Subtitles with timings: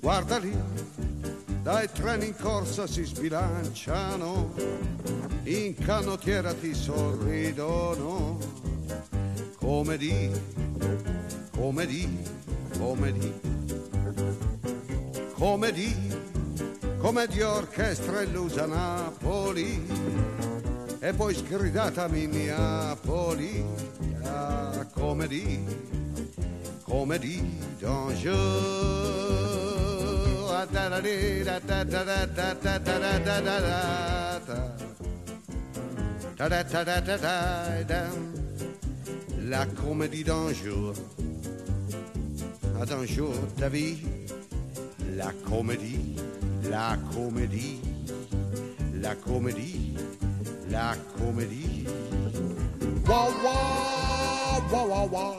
[0.00, 0.56] Guarda lì,
[1.62, 4.52] dai treni in corsa si sbilanciano,
[5.44, 8.38] in canottiera ti sorridono,
[9.56, 10.30] come di,
[11.50, 12.18] come di,
[12.78, 13.32] come di,
[15.34, 15.94] come di,
[16.98, 19.86] come di orchestra illusa Napoli,
[20.98, 23.64] e poi sgridata Minneapoli,
[25.02, 25.14] ah,
[27.18, 27.42] di,
[27.80, 28.32] don't you?
[39.48, 40.92] La comédie d'un jour,
[42.88, 43.04] d'un
[43.58, 43.98] ta vie,
[45.16, 46.16] la comédie,
[46.70, 47.80] la comédie,
[49.02, 49.94] la comédie,
[50.70, 51.86] la comédie.
[54.72, 55.36] wah wah wah.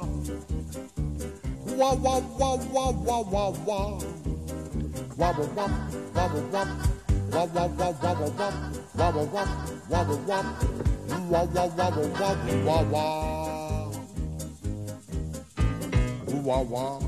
[1.77, 3.97] Wah wah wah wah wah wah wah.
[5.17, 5.69] Wah wah wah
[6.13, 6.67] wah wah wah.
[7.33, 8.53] Wah wah wah wah wah wah.
[8.93, 9.53] Wah wah wah
[9.89, 10.45] wah wah wah.
[11.29, 13.13] Wah wah wah wah wah wah wah.
[16.43, 16.99] Wah wah.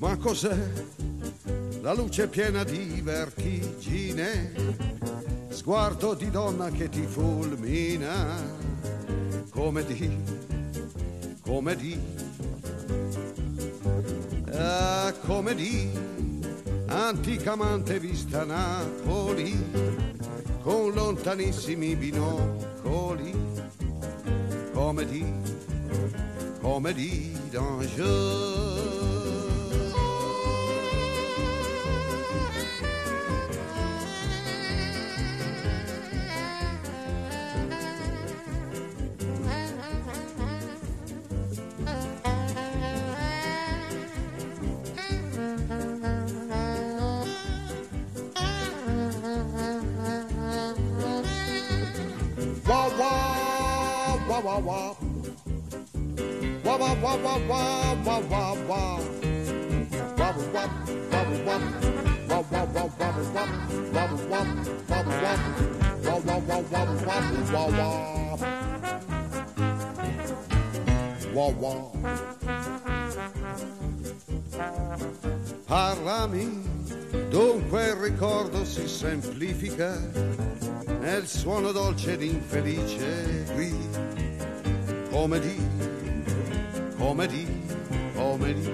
[0.00, 0.56] Ma cos'è
[1.82, 4.89] la luce piena di vertigine?
[5.70, 8.42] Sguardo di donna che ti fulmina,
[9.50, 10.18] come di,
[11.42, 11.96] come di.
[14.52, 15.88] Ah, come di
[16.86, 19.64] anticamente vista Napoli
[20.62, 23.32] con lontanissimi binocoli.
[24.72, 25.24] Come di
[26.60, 28.89] come di danger
[54.42, 54.96] wah.
[75.66, 76.62] Parlami,
[77.28, 79.96] dunque il ricordo si semplifica
[81.00, 83.89] nel suono dolce ed infelice qui
[85.10, 85.56] comedy,
[86.96, 87.46] comedy,
[88.14, 88.70] comedy,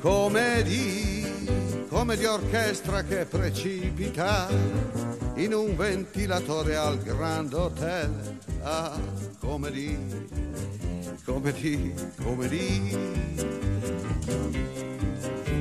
[0.00, 4.48] comedy, come di orchestra che precipita
[5.34, 8.38] in un ventilatore al Grand Hotel.
[8.62, 8.98] Ah,
[9.38, 9.96] comedy,
[11.24, 12.96] comedy, comedy.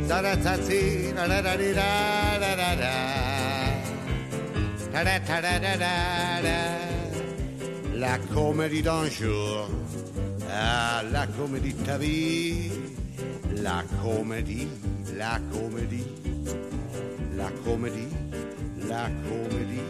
[0.07, 2.75] Da da da da da da da da
[4.91, 6.68] da da da da da
[7.99, 9.67] la comédie d'un jour,
[10.49, 12.71] ah, la comédie de ta vie,
[13.65, 14.67] la comédie,
[15.21, 16.07] la comédie,
[17.39, 18.11] la comédie,
[18.91, 19.87] la comédie.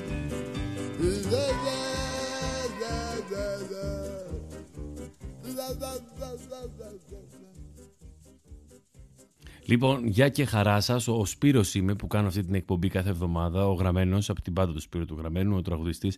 [9.66, 11.08] Λοιπόν, γεια και χαρά σας.
[11.08, 13.68] Ο Σπύρος είμαι που κάνω αυτή την εκπομπή κάθε εβδομάδα.
[13.68, 16.18] Ο γραμμένος από την πάντα του Σπύρου του Γραμμένου, ο τραγουδιστής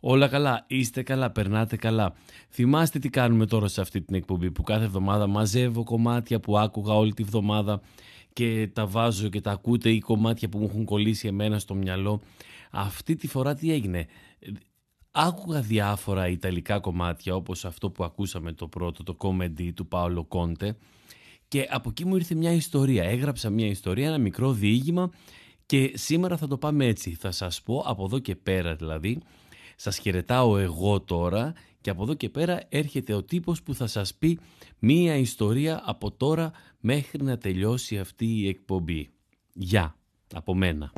[0.00, 2.14] Όλα καλά, είστε καλά, περνάτε καλά.
[2.50, 6.94] Θυμάστε τι κάνουμε τώρα σε αυτή την εκπομπή που κάθε εβδομάδα μαζεύω κομμάτια που άκουγα
[6.94, 7.80] όλη τη βδομάδα
[8.32, 12.20] και τα βάζω και τα ακούτε ή κομμάτια που μου έχουν κολλήσει εμένα στο μυαλό.
[12.70, 14.06] Αυτή τη φορά τι έγινε;
[15.18, 20.76] Άκουγα διάφορα ιταλικά κομμάτια όπως αυτό που ακούσαμε το πρώτο, το comedy του Πάολο Κόντε
[21.48, 23.04] και από εκεί μου ήρθε μια ιστορία.
[23.04, 25.10] Έγραψα μια ιστορία, ένα μικρό διήγημα
[25.66, 27.14] και σήμερα θα το πάμε έτσι.
[27.14, 29.20] Θα σας πω από εδώ και πέρα δηλαδή
[29.76, 34.14] σας χαιρετάω εγώ τώρα και από εδώ και πέρα έρχεται ο τύπος που θα σας
[34.14, 34.38] πει
[34.78, 39.10] μία ιστορία από τώρα μέχρι να τελειώσει αυτή η εκπομπή.
[39.52, 39.96] Γεια,
[40.34, 40.92] από μένα.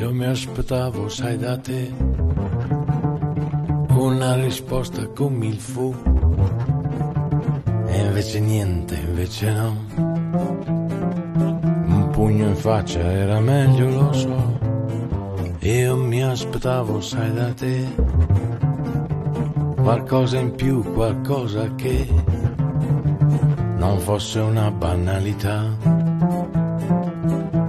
[0.00, 1.80] Yo me aspettavo, sai να te,
[4.08, 5.58] una risposta con mil.
[8.16, 9.76] Invece niente, invece no.
[11.96, 14.58] Un pugno in faccia era meglio, lo so.
[15.58, 17.84] Io mi aspettavo, sai da te,
[19.82, 22.08] qualcosa in più, qualcosa che
[23.78, 25.76] non fosse una banalità,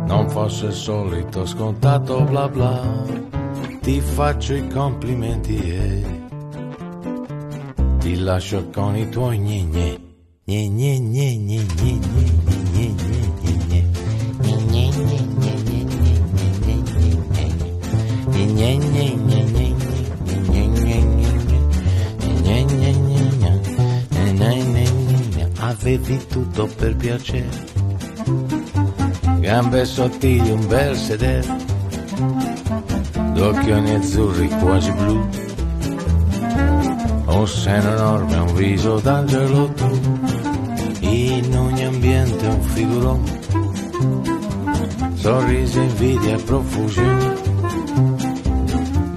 [0.05, 2.83] non fosse il solito scontato bla bla.
[3.81, 6.05] Ti faccio i complimenti e
[7.97, 9.39] ti lascio con i tuoi
[10.47, 10.99] gne gne.
[10.99, 12.29] Gne gne gne gne
[12.71, 13.83] gne gne gne gne gne gne.
[25.57, 27.49] Avevi tutto per piacere,
[29.39, 31.57] gambe sottili, un bel sedere,
[33.33, 35.27] d'occhioni azzurri quasi blu,
[37.45, 40.23] seno enorme, un viso d'angelo tu,
[42.25, 43.39] ogni ambiente un figurone,
[45.15, 47.43] sorrisi, invidia e profusione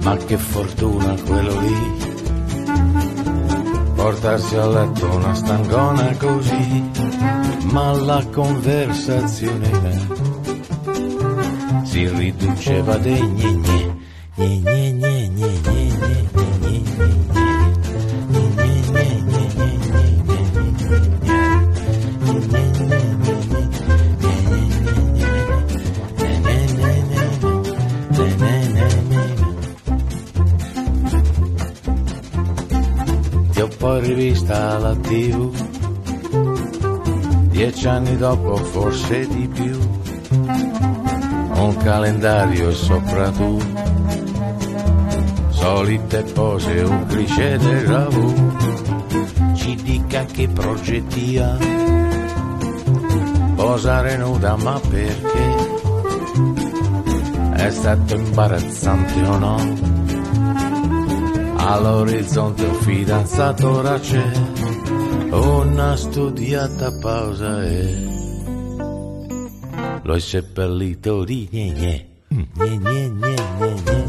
[0.01, 2.07] ma che fortuna quello lì.
[3.95, 6.89] Portarsi a letto una stangona così,
[7.71, 10.07] ma la conversazione
[11.83, 13.58] si riduceva dei
[34.49, 35.51] rivista alla tv,
[37.49, 39.77] dieci anni dopo forse di più,
[40.31, 43.61] un calendario sopra tu,
[45.49, 51.57] solite pose, un cliché del Ravu, ci dica che progetti ha,
[53.55, 55.77] posare nuda ma perché?
[57.53, 59.98] È stato imbarazzante o no?
[61.71, 64.31] All'orizzonte un fidanzato ora c'è
[65.29, 68.07] una studiata pausa e
[70.01, 72.07] l'ho seppellito di gne gne.
[72.29, 74.08] Gne gne gne gne gne.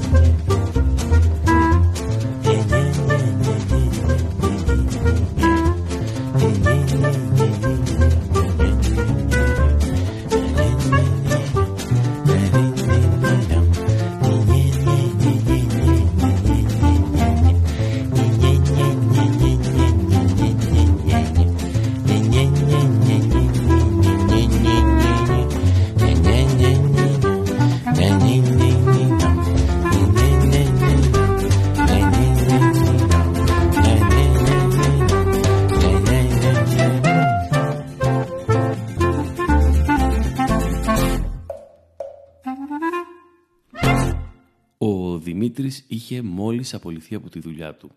[46.21, 47.91] Είχε μόλις απολυθεί από τη δουλειά του.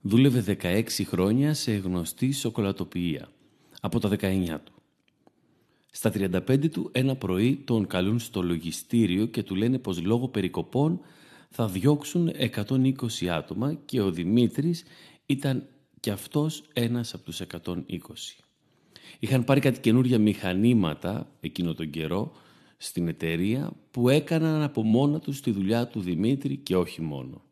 [0.00, 3.28] Δούλευε 16 χρόνια σε γνωστή σοκολατοποιία,
[3.80, 4.72] από τα 19 του.
[5.90, 11.00] Στα 35 του ένα πρωί τον καλούν στο λογιστήριο και του λένε πως λόγω περικοπών
[11.50, 14.84] θα διώξουν 120 άτομα και ο Δημήτρης
[15.26, 15.66] ήταν
[16.00, 17.74] κι αυτός ένας από τους 120.
[19.18, 22.32] Είχαν πάρει κάτι καινούργια μηχανήματα εκείνο τον καιρό
[22.76, 27.42] στην εταιρεία που έκαναν από μόνα τους τη δουλειά του Δημήτρη και όχι μόνο.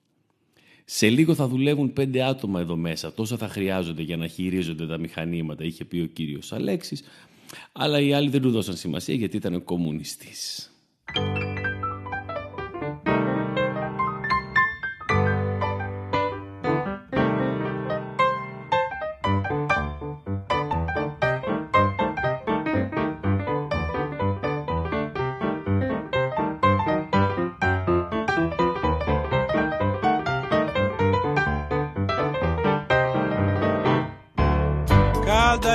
[0.88, 4.99] Σε λίγο θα δουλεύουν πέντε άτομα εδώ μέσα, τόσα θα χρειάζονται για να χειρίζονται τα
[4.99, 7.02] μηχανήματα, είχε πει ο κύριος Αλέξης,
[7.73, 10.71] αλλά οι άλλοι δεν του δώσαν σημασία γιατί ήταν κομμουνιστής.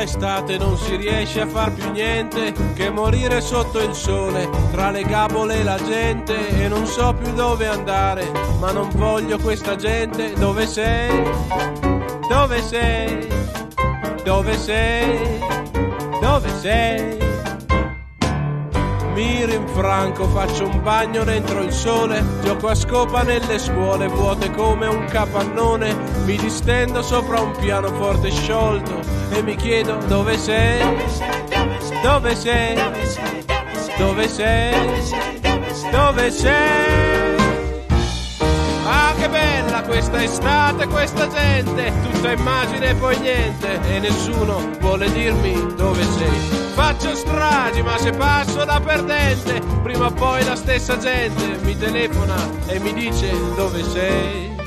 [0.02, 5.04] Estate non si riesce a far più niente che morire sotto il sole tra le
[5.04, 10.34] gabole e la gente e non so più dove andare ma non voglio questa gente.
[10.34, 11.24] Dove sei?
[12.30, 13.28] Dove sei?
[14.24, 15.40] Dove sei?
[16.20, 17.31] Dove sei
[19.22, 24.88] mi rinfranco, faccio un bagno dentro il sole, gioco a scopa nelle scuole vuote come
[24.88, 29.00] un capannone, mi distendo sopra un pianoforte sciolto
[29.32, 30.82] e mi chiedo dove sei,
[32.02, 32.76] dove sei,
[34.00, 34.76] dove sei,
[35.92, 37.31] dove sei?
[38.94, 45.10] Ah che bella questa estate, questa gente, tutta immagine e poi niente, e nessuno vuole
[45.14, 46.60] dirmi dove sei.
[46.74, 52.36] Faccio stragi ma se passo da perdente, prima o poi la stessa gente mi telefona
[52.66, 54.60] e mi dice dove sei.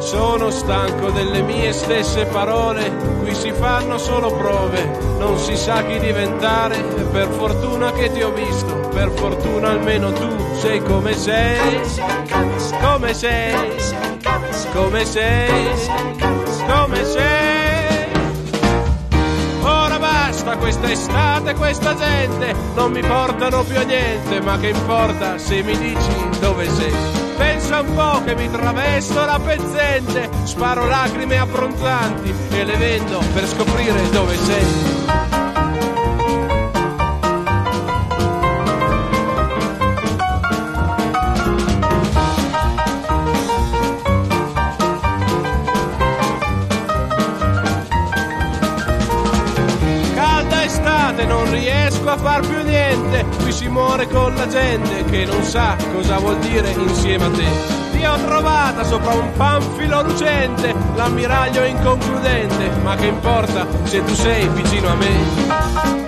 [0.00, 5.98] Sono stanco delle mie stesse parole, qui si fanno solo prove, non si sa chi
[6.00, 11.80] diventare, per fortuna che ti ho visto, per fortuna almeno tu sei come sei,
[12.80, 13.52] come sei,
[14.72, 15.68] come sei,
[16.66, 18.12] come sei.
[19.62, 25.38] Ora basta questa estate, questa gente, non mi portano più a niente, ma che importa
[25.38, 26.92] se mi dici dove sei.
[27.36, 33.48] Pensa un po' che mi travesto la pezzente, sparo lacrime abbronzanti e le vendo per
[33.48, 35.03] scoprire dove sei.
[52.24, 56.70] Far più niente, qui si muore con la gente che non sa cosa vuol dire
[56.70, 57.44] insieme a te.
[57.92, 64.48] Ti ho trovata sopra un panfilo lucente, l'ammiraglio inconcludente, ma che importa se tu sei
[64.48, 66.03] vicino a me?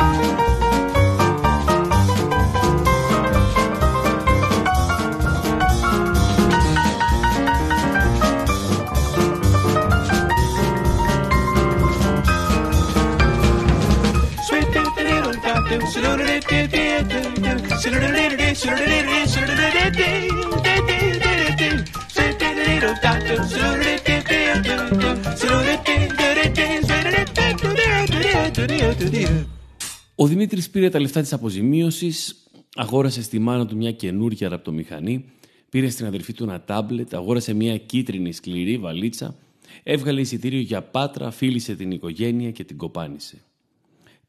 [30.14, 35.24] Ο Δημήτρης πήρε τα λεφτά της αποζημίωσης, αγόρασε στη μάνα του μια καινούργια ραπτομηχανή,
[35.68, 39.36] πήρε στην αδερφή του ένα τάμπλετ, αγόρασε μια κίτρινη σκληρή βαλίτσα,
[39.82, 43.45] έβγαλε εισιτήριο για πάτρα, φίλησε την οικογένεια και την κοπάνισε.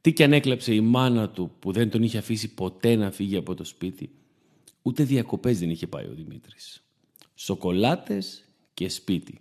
[0.01, 3.35] Τι κι αν έκλαψε η μάνα του που δεν τον είχε αφήσει ποτέ να φύγει
[3.35, 4.09] από το σπίτι,
[4.81, 6.83] ούτε διακοπές δεν είχε πάει ο Δημήτρης.
[7.35, 9.39] Σοκολάτες και σπίτι,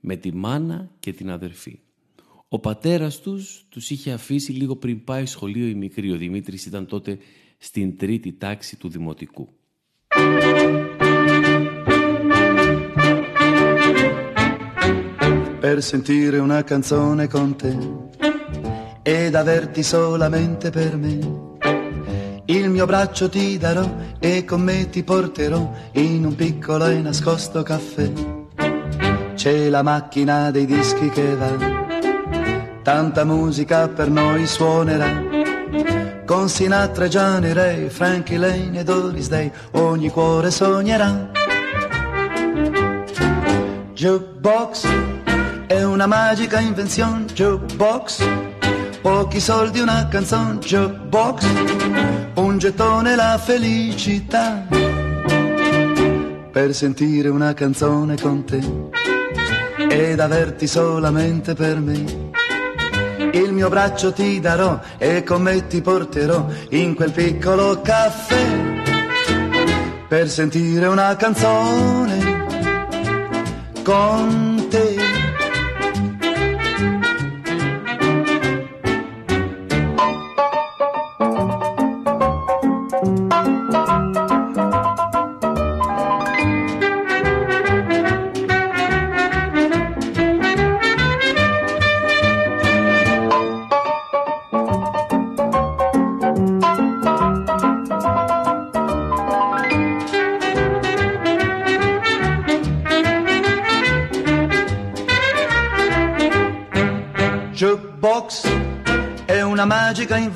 [0.00, 1.78] με τη μάνα και την αδερφή.
[2.48, 6.10] Ο πατέρας τους τους είχε αφήσει λίγο πριν πάει σχολείο η μικρή.
[6.10, 7.18] Ο Δημήτρης ήταν τότε
[7.58, 9.48] στην τρίτη τάξη του Δημοτικού.
[15.62, 17.72] per sentire una canzone con te
[19.02, 21.50] ed averti solamente per me.
[22.46, 27.62] Il mio braccio ti darò e con me ti porterò in un piccolo e nascosto
[27.62, 28.10] caffè.
[29.34, 31.50] C'è la macchina dei dischi che va,
[32.82, 35.30] tanta musica per noi suonerà.
[36.24, 41.30] Con Sinatra, Gianni Ray, Frankie Lane e Doris Day, ogni cuore sognerà.
[43.94, 44.86] Jukebox
[45.66, 48.51] è una magica invenzione, jukebox.
[49.02, 51.44] Pochi soldi, una canzone, jukebox.
[52.34, 54.64] Un gettone, la felicità.
[56.52, 58.60] Per sentire una canzone con te
[59.88, 62.30] ed averti solamente per me.
[63.32, 68.80] Il mio braccio ti darò e con me ti porterò in quel piccolo caffè
[70.06, 72.46] per sentire una canzone
[73.82, 75.21] con te.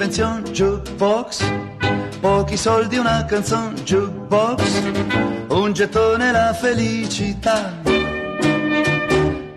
[0.07, 1.53] Invenzione, jukebox.
[2.21, 4.83] Pochi soldi, una canzone, jukebox.
[5.49, 7.73] Un gettone, la felicità.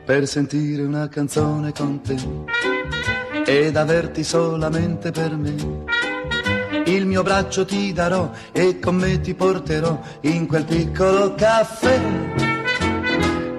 [0.06, 2.18] Per sentire una canzone con te
[3.46, 5.86] ed averti solamente per me.
[6.86, 12.00] Il mio braccio ti darò e con me ti porterò in quel piccolo caffè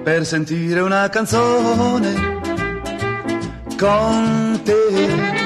[0.03, 2.39] per sentire una canzone
[3.77, 5.40] con te.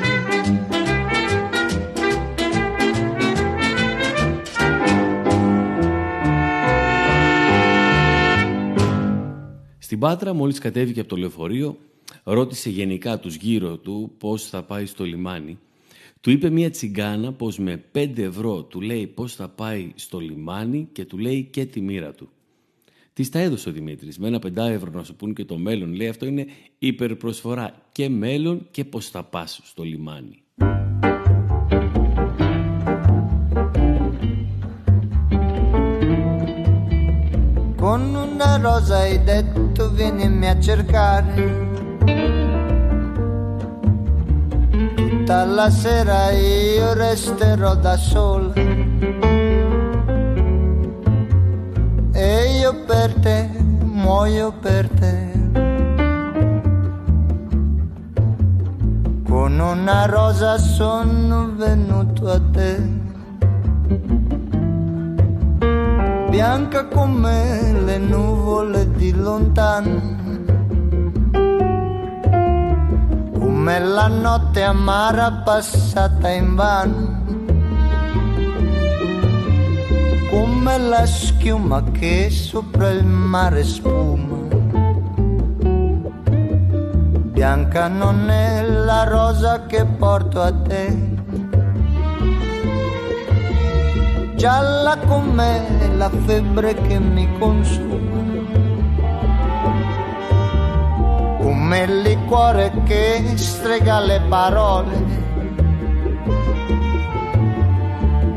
[10.06, 11.78] Πάτρα, μόλις κατέβηκε από το λεωφορείο,
[12.24, 15.58] ρώτησε γενικά τους γύρω του πώς θα πάει στο λιμάνι.
[16.22, 20.88] Του είπε μια τσιγκάνα πως με 5 ευρώ του λέει πως θα πάει στο λιμάνι
[20.92, 22.30] και του λέει και τη μοίρα του.
[23.14, 24.20] Της τα έδωσε ο Δημήτρης.
[24.20, 25.94] Με ένα πεντά ευρώ να σου πούν και το μέλλον.
[25.94, 26.46] Λέει αυτό είναι
[26.80, 30.40] υπερπροσφορά και μέλλον και πώς θα πας στο λιμάνι.
[37.86, 39.16] Con una rosa hai
[39.86, 41.64] detto vienimi a cercare.
[44.96, 48.54] Tutta la sera io resterò da sola
[52.14, 53.50] e io per te
[53.82, 55.34] muoio per te.
[59.28, 62.78] Con una rosa sono venuto a te,
[66.36, 70.02] bianca come le nuvole di lontano.
[73.40, 77.24] Come la notte amara passata in vano
[80.30, 84.38] come la schiuma che sopra il mare spuma.
[87.32, 91.15] Bianca non è la rosa che porto a te,
[94.36, 98.24] gialla come la febbre che mi consuma.
[101.40, 105.24] Come il liquore che strega le parole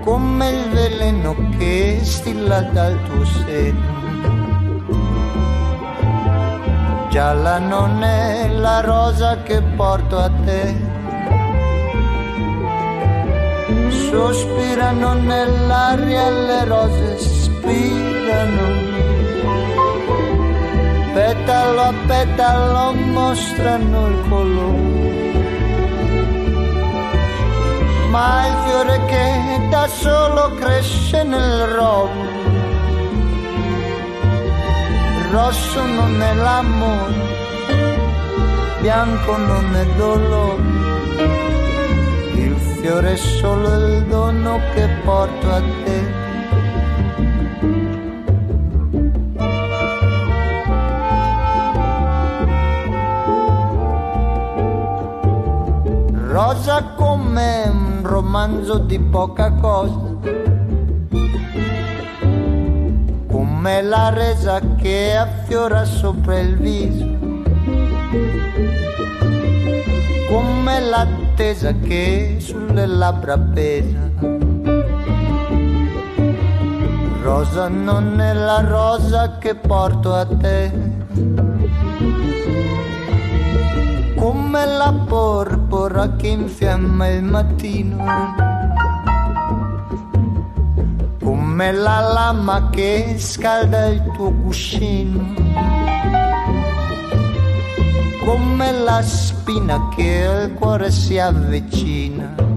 [0.08, 3.96] come il veleno che stilla dal tuo seno.
[7.10, 10.87] Gialla non è la rosa che porto a te.
[14.10, 18.66] Sospirano nell'aria le rose, spirano.
[21.14, 24.98] Petalo a petalo mostrano il colore
[28.10, 32.26] ma il fiore che da solo cresce nel rovo.
[35.30, 37.14] Rosso non è l'amore,
[38.80, 40.47] bianco non è dolore.
[42.88, 46.06] Fiore è solo il dono che porto a te.
[56.28, 60.16] Rosa come romanzo di poca cosa,
[63.26, 67.06] come la resa che affiora sopra il viso,
[70.30, 72.36] come l'attesa che
[72.78, 73.98] sulle labbra pesa.
[77.22, 80.70] Rosa non è la rosa che porto a te
[84.14, 88.04] come la porpora che infiamma il mattino,
[91.22, 95.34] come la lama che scalda il tuo cuscino,
[98.24, 102.47] come la spina che al cuore si avvicina.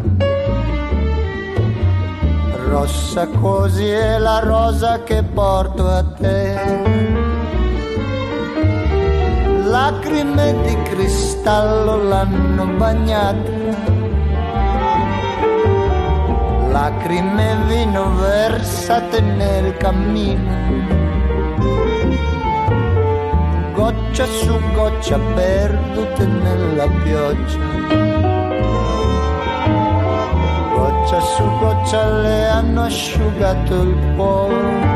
[2.71, 7.01] Rossa così è la rosa che porto a te
[9.71, 13.51] lacrime di cristallo l'hanno bagnata.
[16.69, 20.51] Lacrime vino versate nel cammino.
[23.73, 28.40] Goccia su goccia perdute nella pioggia.
[31.11, 34.89] Goccia su goccia le hanno asciugato il cuore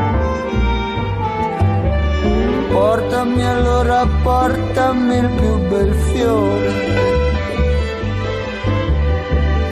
[2.70, 6.72] Portami allora, portami il più bel fiore,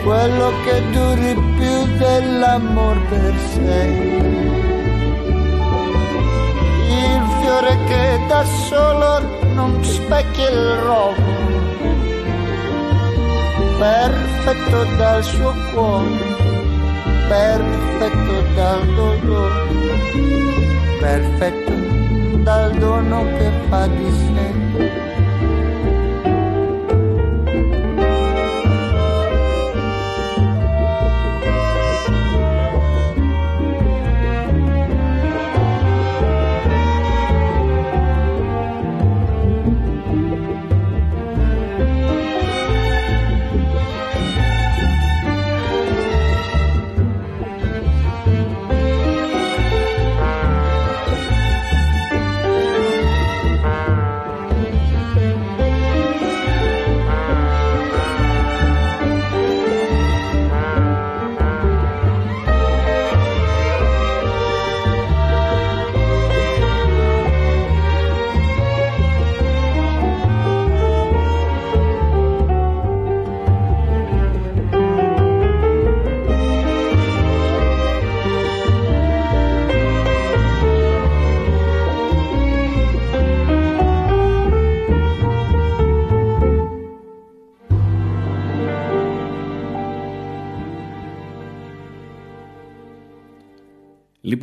[0.03, 3.83] quello che duri più dell'amor per sé.
[6.89, 9.21] Il fiore che da solo
[9.55, 11.23] non specchia il rovo,
[13.79, 16.24] perfetto dal suo cuore,
[17.27, 19.99] perfetto dal dolore,
[20.99, 21.73] perfetto
[22.37, 24.64] dal dono che fa di sé.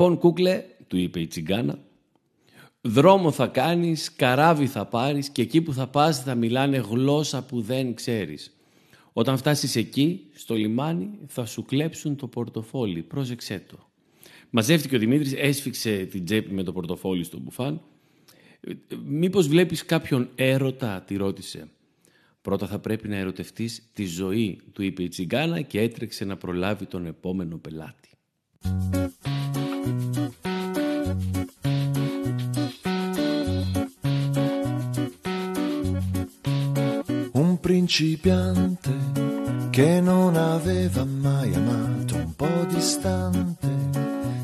[0.03, 1.79] Λοιπόν, κούκλε, του είπε η τσιγκάνα,
[2.81, 7.61] δρόμο θα κάνεις, καράβι θα πάρεις και εκεί που θα πας θα μιλάνε γλώσσα που
[7.61, 8.57] δεν ξέρεις.
[9.13, 13.03] Όταν φτάσεις εκεί, στο λιμάνι, θα σου κλέψουν το πορτοφόλι.
[13.03, 13.89] Πρόσεξέ το.
[14.51, 17.81] Μαζεύτηκε ο Δημήτρης, έσφιξε την τσέπη με το πορτοφόλι στο μπουφάν.
[19.05, 21.69] «Μήπως βλέπεις κάποιον έρωτα» τη ρώτησε.
[22.43, 26.87] «Πρώτα θα πρέπει να ερωτευτείς τη ζωή» του είπε η τσιγκάνα και έτρεξε να προλάβει
[26.87, 28.11] τον επόμενο πελάτη.
[37.63, 38.91] Principiante
[39.71, 43.69] che non aveva mai amato, un po' distante,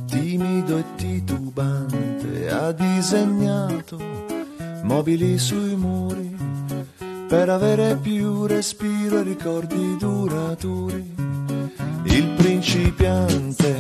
[0.07, 3.99] timido e titubante, ha disegnato
[4.85, 6.37] mobili sui muri
[7.27, 11.28] per avere più respiro e ricordi duraturi.
[12.11, 13.75] Il principiante,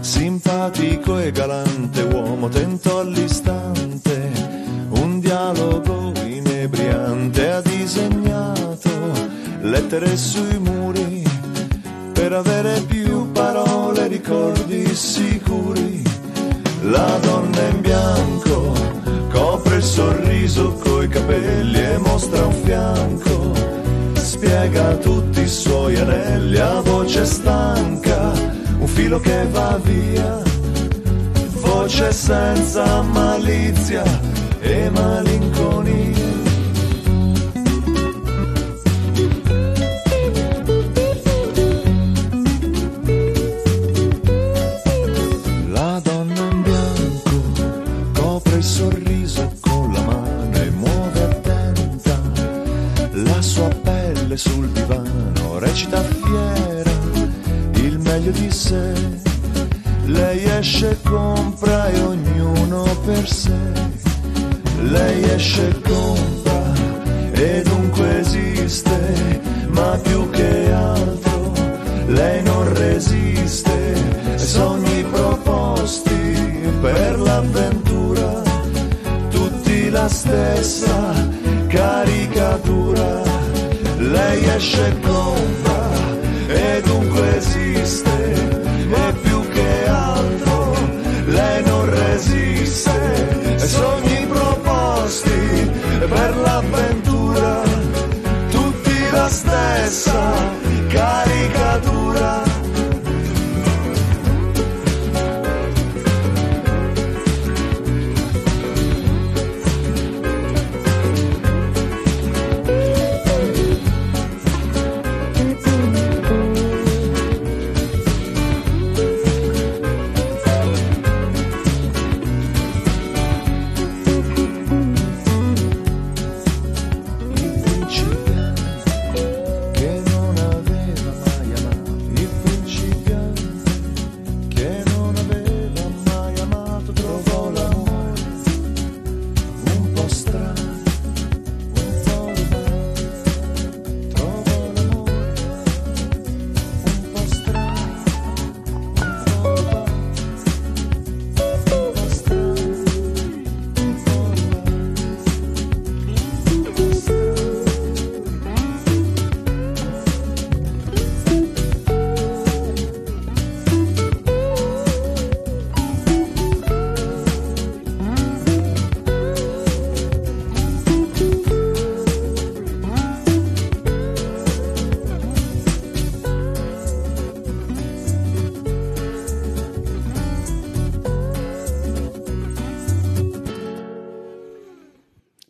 [0.00, 4.32] simpatico e galante uomo, tentò all'istante
[4.90, 8.90] un dialogo inebriante, ha disegnato
[9.60, 11.22] lettere sui muri
[12.12, 16.02] per avere più parole, ricordi sicuri.
[16.82, 18.72] La donna in bianco
[19.32, 23.52] copre il sorriso coi capelli e mostra un fianco,
[24.44, 28.32] spiega tutti i suoi anelli a voce stanca,
[28.78, 30.42] un filo che va via,
[31.62, 34.04] voce senza malizia
[34.60, 35.03] e malinconia.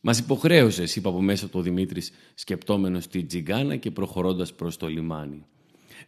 [0.06, 4.86] Μας υποχρέωσες, είπα από μέσα του ο Δημήτρης, σκεπτόμενος τη τζιγκάνα και προχωρώντας προς το
[4.86, 5.44] λιμάνι.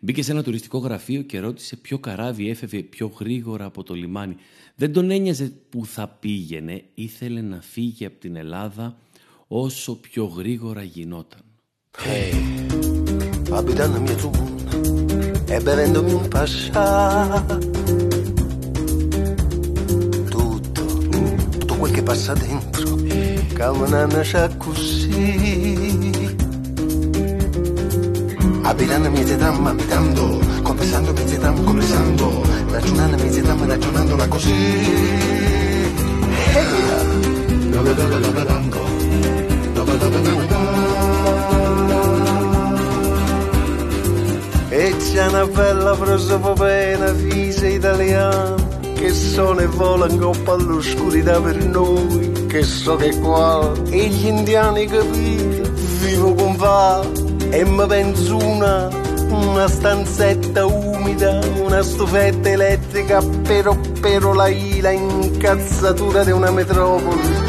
[0.01, 4.37] Μπήκε σε ένα τουριστικό γραφείο και ρώτησε ποιο καράβι έφευγε πιο γρήγορα από το λιμάνι.
[4.75, 8.99] Δεν τον ένοιαζε που θα πήγαινε, ήθελε να φύγει από την Ελλάδα
[9.47, 11.41] όσο πιο γρήγορα γινόταν.
[13.59, 14.31] abitando mio tu
[15.55, 17.45] e bevendomi un pascià.
[20.35, 23.06] Tutto, tutto quel che passa dentro,
[23.57, 26.25] nasce così.
[28.62, 34.55] Abitando mia età, ma abitando, confessando mia età, confessando, ragionando mia età, ma ragionandola così.
[44.69, 48.55] E c'è una bella prosopopea, fisa italiana
[48.95, 54.27] che sono e vola in coppa all'oscurità per noi, che so che qua e gli
[54.27, 57.07] indiani capito, vivo con va
[57.51, 58.88] e mi penso una,
[59.29, 67.45] una stanzetta umida, una stufetta elettrica, però però la ila incazzatura di una metropoli.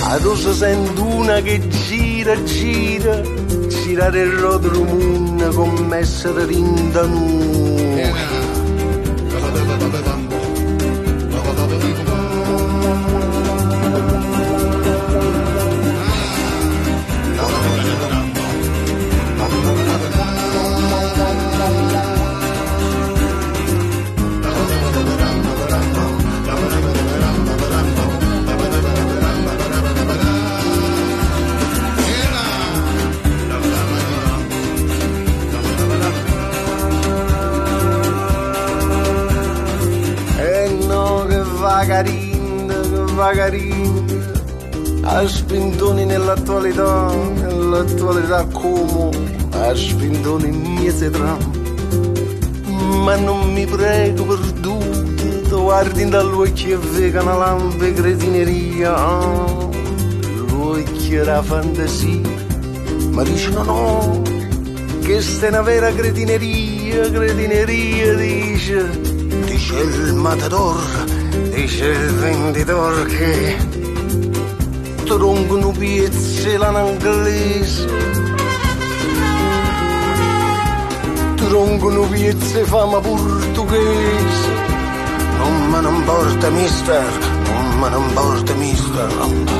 [0.00, 3.20] Adesso sento una che gira, gira,
[3.68, 7.77] girare il rotolo moon come essere rindanu.
[43.18, 44.14] Che vagarinda,
[45.02, 49.10] a spintoni nell'attualità, nell'attualità come
[49.50, 51.38] a spintoni mese tram.
[53.02, 58.94] Ma non mi prego perduto, guardi dall'occhio e vega una lampe cretineria,
[60.50, 62.20] l'occhio era fantasia,
[63.10, 64.22] ma dice no no,
[65.02, 69.00] che sta è una vera cretineria, cretineria dice,
[69.46, 73.56] dice il matador, dice il venditore che
[75.04, 77.86] troncono piezze l'anglese,
[81.36, 84.48] troncono piezze fama portoghese,
[85.38, 89.56] non me ne importa mister, non me ne importa mister.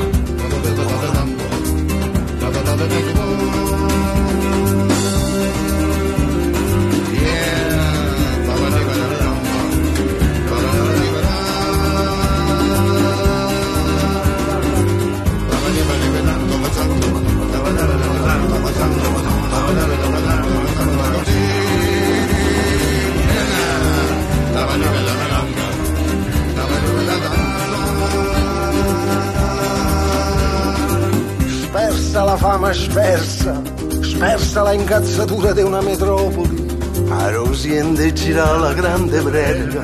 [31.62, 33.62] Spersa la fama spersa,
[34.00, 36.66] spersa la incazzatura di una metropoli,
[37.10, 39.82] a Rosiende gira la grande brega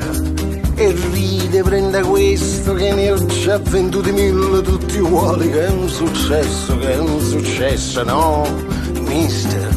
[0.75, 5.87] e ride, prende questo che ne ho già venduti mille tutti uguali, che è un
[5.87, 8.74] successo, che è un successo, no,
[9.15, 9.73] mister,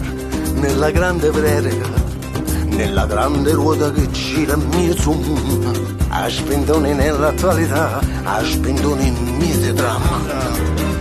[0.55, 1.89] nella grande brega,
[2.65, 10.98] nella grande ruota che gira mio zoom, a spintoni nell'attualità, a spintoni in mio dramma.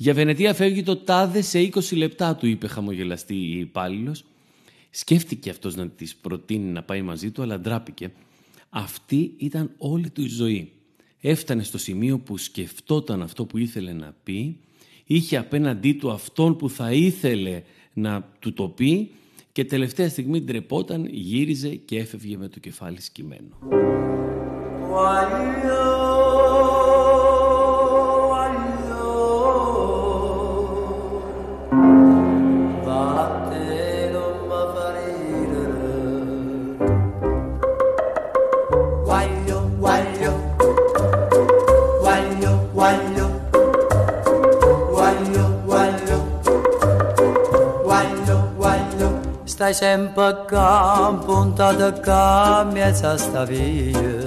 [0.00, 4.24] Για Βενετία φεύγει το τάδε σε 20 λεπτά, του είπε χαμογελαστή η υπάλληλος.
[4.90, 8.12] Σκέφτηκε αυτός να της προτείνει να πάει μαζί του, αλλά ντράπηκε.
[8.70, 10.72] Αυτή ήταν όλη του η ζωή.
[11.20, 14.56] Έφτανε στο σημείο που σκεφτόταν αυτό που ήθελε να πει,
[15.04, 19.10] είχε απέναντί του αυτόν που θα ήθελε να του το πει
[19.52, 23.58] και τελευταία στιγμή ντρεπόταν, γύριζε και έφευγε με το κεφάλι σκυμμένο.
[49.70, 54.26] Stai sempre acá, puntato acá, mezza sta via.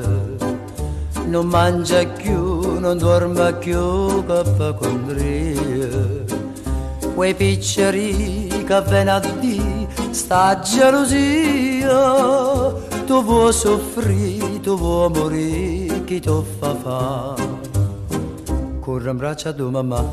[1.28, 5.90] non mangia più, non dorme più, che fa condria.
[7.14, 12.14] Quei picceri che di sta gelosia,
[13.06, 17.36] tu vuoi soffrire, tu vuoi morire, chi ti fa fa?
[18.80, 20.06] Corre in braccio a tua mamma,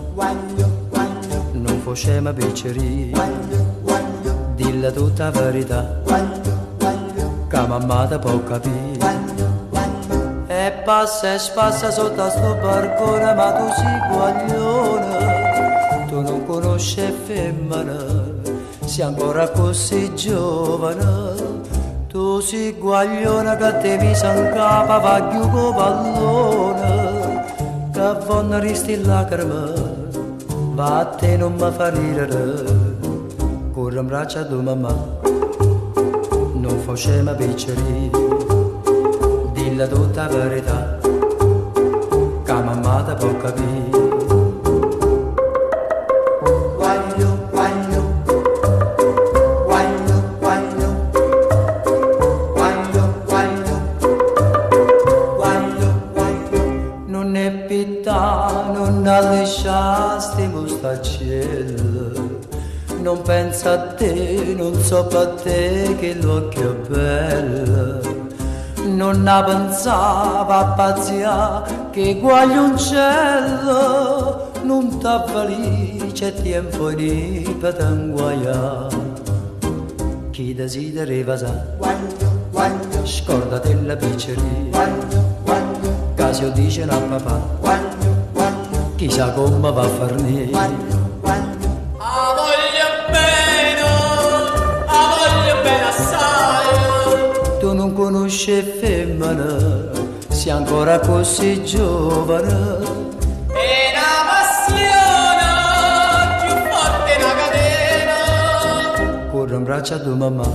[1.52, 3.12] non facciamo picceri,
[4.70, 6.00] dilla tutta verità,
[7.48, 9.28] che mamma può capire.
[10.46, 17.12] E passa e spassa sotto a sto barcone, ma tu sei guaglione, tu non conosci
[17.26, 17.98] femmina,
[18.84, 21.58] sei ancora così giovane.
[22.06, 27.44] Tu sei guaglione che te mi san capa, va più con pallone,
[27.92, 29.72] che vanno risti lacrime,
[30.74, 32.79] va a te non mi fa ridere,
[34.00, 34.94] corre in braccio a tua mamma,
[36.54, 38.10] non facciamo picceri
[39.52, 40.98] dilla tutta verità.
[42.44, 43.99] Che mamma ti può capire
[63.72, 68.00] a te, non so per te che l'occhio è bello.
[68.84, 78.86] Non ne pensava a pazzia che guaglioncello non t'avvali c'è tempo di patanguaia
[80.30, 81.78] chi desidera sa
[83.04, 84.88] scordate la pizzeria.
[86.14, 87.58] Casio dice a papà.
[88.96, 90.50] Chissà come va a farne
[98.00, 99.34] conosci femmina
[100.28, 102.48] sei ancora così giovane.
[102.48, 105.48] E una passione
[106.40, 108.16] più forte una catena.
[109.30, 110.48] corre in braccio a tua mamma.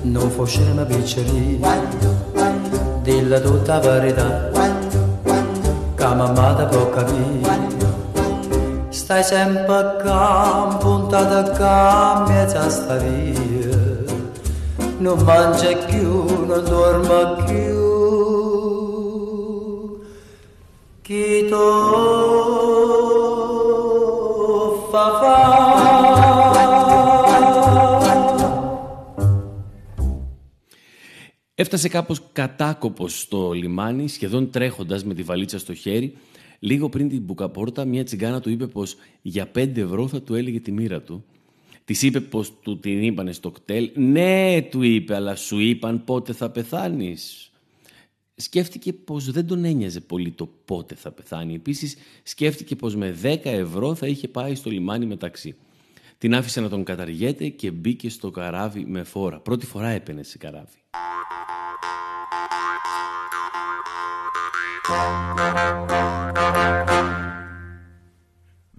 [0.00, 1.80] Non facciamo pizzeria
[3.02, 4.50] dilla tutta la verità
[5.94, 7.80] che mamma ti può capire
[8.88, 13.41] stai sempre qua puntata qua in mezzo a sta via
[15.02, 16.10] non mangia più
[16.48, 17.76] non dorme più
[21.06, 21.66] chi to
[24.90, 25.36] fa fa
[31.54, 36.16] Έφτασε κάπως κατάκοπος στο λιμάνι, σχεδόν τρέχοντας με τη βαλίτσα στο χέρι.
[36.58, 40.60] Λίγο πριν την μπουκαπόρτα, μια τσιγκάνα του είπε πως για 5 ευρώ θα του έλεγε
[40.60, 41.24] τη μοίρα του.
[41.92, 43.90] Της είπε πως του την είπανε στο κτέλ.
[43.94, 47.50] Ναι, του είπε, αλλά σου είπαν πότε θα πεθάνεις.
[48.34, 51.54] Σκέφτηκε πως δεν τον ένοιαζε πολύ το πότε θα πεθάνει.
[51.54, 55.54] Επίσης σκέφτηκε πως με 10 ευρώ θα είχε πάει στο λιμάνι με ταξί.
[56.18, 59.40] Την άφησε να τον καταργέται και μπήκε στο καράβι με φόρα.
[59.40, 60.76] Πρώτη φορά έπαινε σε καράβι.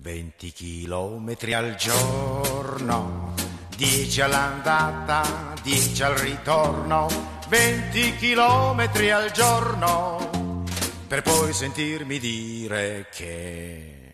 [0.04, 3.34] Venti chilometri al giorno,
[3.78, 7.08] dieci all'andata, dieci al ritorno,
[7.48, 10.66] venti chilometri al giorno,
[11.08, 14.12] per poi sentirmi dire che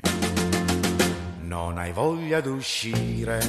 [1.40, 3.40] non hai voglia d'uscire.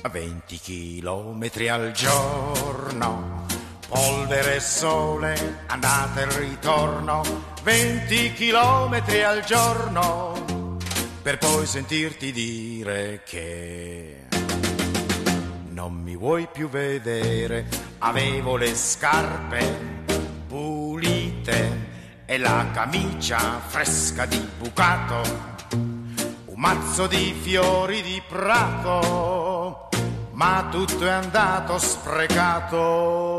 [0.00, 3.47] A 20 chilometri al giorno,
[3.88, 7.22] polvere e sole, andata e ritorno,
[7.62, 10.76] 20 chilometri al giorno,
[11.22, 14.26] per poi sentirti dire che
[15.70, 17.66] non mi vuoi più vedere,
[17.98, 19.96] avevo le scarpe
[20.46, 21.86] pulite
[22.26, 25.56] e la camicia fresca di bucato
[26.58, 29.88] un mazzo di fiori di prato,
[30.32, 33.37] ma tutto è andato sprecato.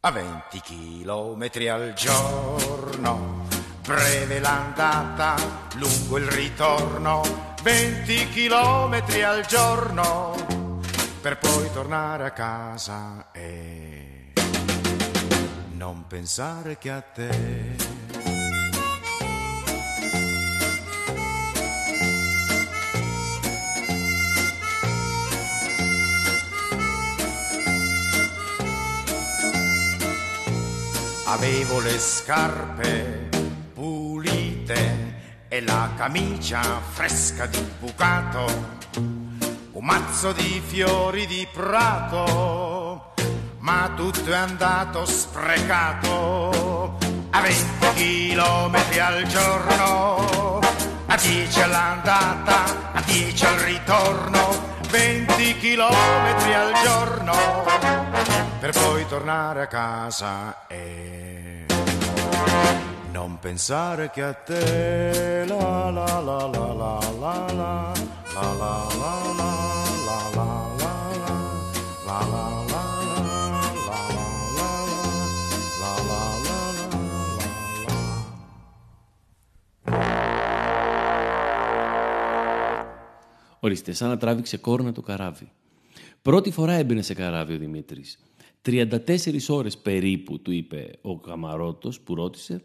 [0.00, 3.46] A 20 chilometri al giorno,
[3.86, 5.36] breve l'andata,
[5.74, 10.80] lungo il ritorno, 20 chilometri al giorno,
[11.20, 14.32] per poi tornare a casa e
[15.72, 17.87] non pensare che a te.
[31.30, 33.28] Avevo le scarpe
[33.74, 38.46] pulite e la camicia fresca di bucato,
[39.72, 43.12] un mazzo di fiori di prato,
[43.58, 46.96] ma tutto è andato sprecato.
[47.28, 50.60] A 20 chilometri al giorno,
[51.08, 57.32] a 10 all'andata, a 10 al ritorno, 20 chilometri al giorno,
[58.58, 61.66] per poi tornare a casa e
[63.12, 67.92] non pensare che a te la la la la la la la
[68.32, 68.86] la la
[69.36, 69.47] la
[83.60, 85.50] Ορίστε, σαν να τράβηξε κόρνα το καράβι.
[86.22, 88.18] Πρώτη φορά έμπαινε σε καράβι ο Δημήτρης.
[88.62, 92.62] 34 ώρες περίπου, του είπε ο Καμαρότος που ρώτησε.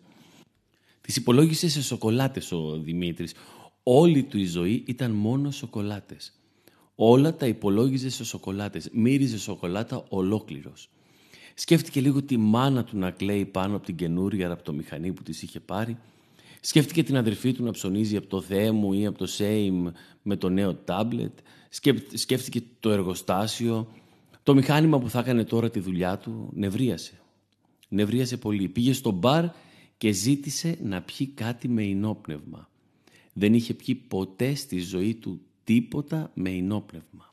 [1.02, 3.34] Τις υπολόγισε σε σοκολάτες ο Δημήτρης.
[3.84, 6.34] Όλη του η ζωή ήταν μόνο σοκολάτες.
[6.96, 8.90] Όλα τα υπολόγιζε σε σοκολάτες.
[8.94, 10.90] Μύριζε σοκολάτα ολόκληρος.
[11.54, 15.60] Σκέφτηκε λίγο τη μάνα του να κλαίει πάνω από την καινούρια ραπτομηχανή που της είχε
[15.60, 15.98] πάρει.
[16.66, 19.88] Σκέφτηκε την αδερφή του να ψωνίζει από το Θεέ μου ή από το Σέιμ
[20.22, 21.38] με το νέο τάμπλετ.
[21.70, 23.92] Σκέφ- Σκέφτηκε το εργοστάσιο,
[24.44, 26.50] το μηχάνημα που θα έκανε τώρα τη δουλειά του.
[26.54, 27.22] Νευρίασε.
[27.90, 28.68] Νευρίασε πολύ.
[28.68, 29.46] Πήγε στο μπαρ
[29.98, 32.70] και ζήτησε να πιει κάτι με ενόπνευμα.
[33.34, 37.33] Δεν είχε πιει ποτέ στη ζωή του τίποτα με ενόπνευμα.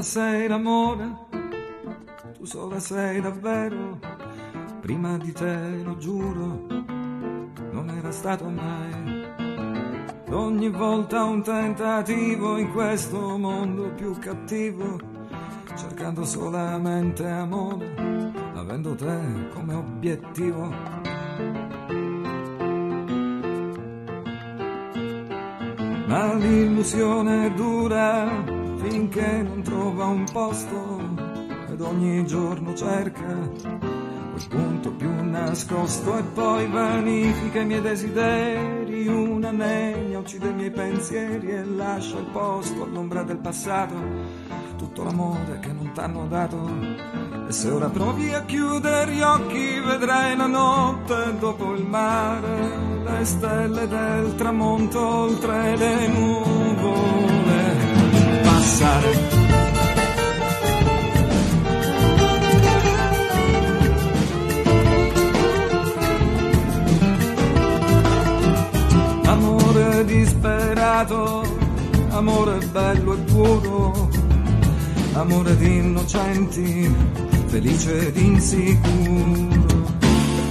[0.00, 1.16] Sola sei l'amore,
[2.38, 3.98] tu sola sei davvero,
[4.80, 6.66] prima di te lo giuro,
[7.72, 9.26] non era stato mai.
[10.30, 14.98] Ogni volta un tentativo in questo mondo più cattivo,
[15.76, 19.20] cercando solamente amore, avendo te
[19.52, 20.72] come obiettivo.
[26.06, 30.98] Ma l'illusione dura finché non trova un posto
[31.70, 33.38] ed ogni giorno cerca
[34.30, 40.70] quel punto più nascosto e poi vanifica i miei desideri, una nenia uccide i miei
[40.70, 43.94] pensieri e lascia il posto all'ombra del passato,
[44.78, 46.70] tutto l'amore che non t'hanno dato.
[47.48, 53.24] E se ora provi a chiudere gli occhi vedrai la notte dopo il mare, le
[53.24, 57.39] stelle del tramonto oltre le nuvole
[58.70, 59.18] passare.
[69.24, 71.42] Amore disperato,
[72.10, 74.08] amore bello e puro,
[75.14, 76.94] amore di innocenti,
[77.46, 79.78] felice ed insicuro.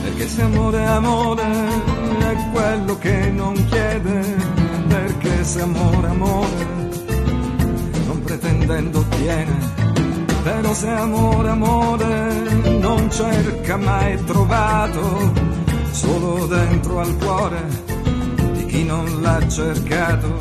[0.03, 4.35] Perché se amore è amore è quello che non chiede,
[4.87, 6.68] perché se amore è amore
[8.69, 9.57] non pretendendo ottiene.
[10.43, 15.33] Però se amore, amore non cerca mai trovato,
[15.91, 17.67] solo dentro al cuore
[18.53, 20.37] di chi non l'ha cercato.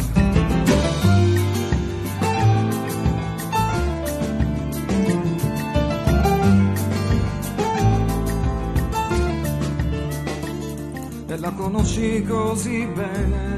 [11.31, 13.58] E la conosci così bene,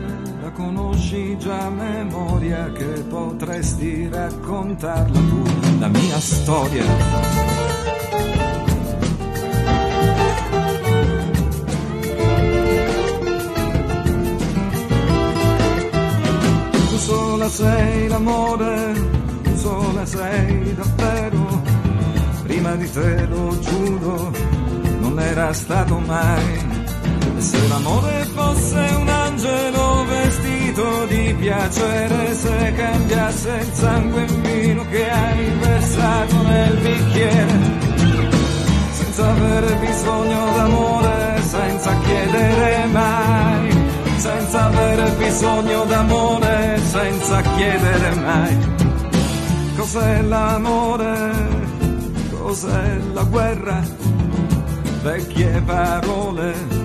[0.91, 5.43] conosci già memoria che potresti raccontarla tu,
[5.79, 6.85] la mia storia.
[16.89, 18.93] Tu sola sei l'amore,
[19.43, 21.63] tu sola sei davvero,
[22.43, 24.33] prima di te lo giuro,
[24.99, 26.69] non era stato mai.
[27.39, 30.60] Se l'amore fosse un angelo vestito
[31.09, 37.59] di piacere, se cambiasse il sangue in vino che hai versato nel bicchiere,
[38.93, 43.71] senza avere bisogno d'amore, senza chiedere mai,
[44.17, 48.59] senza avere bisogno d'amore, senza chiedere mai.
[49.77, 51.31] Cos'è l'amore?
[52.31, 53.83] Cos'è la guerra?
[55.03, 56.80] Vecchie parole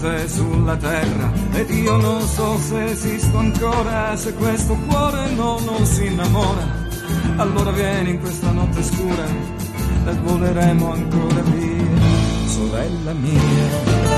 [0.00, 5.84] notte sulla terra ed io non so se esisto ancora, se questo cuore no, non
[5.84, 6.88] si innamora.
[7.36, 9.24] Allora vieni in questa notte scura
[10.06, 14.09] e voleremo ancora via, sorella mia.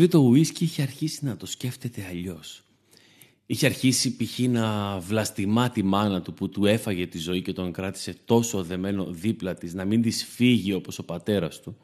[0.00, 2.62] Τρίτο ουίσκι είχε αρχίσει να το σκέφτεται αλλιώς.
[3.46, 4.38] Είχε αρχίσει π.χ.
[4.38, 9.06] να βλαστημά τη μάνα του που του έφαγε τη ζωή και τον κράτησε τόσο δεμένο
[9.10, 11.76] δίπλα της, να μην της φύγει όπως ο πατέρας του.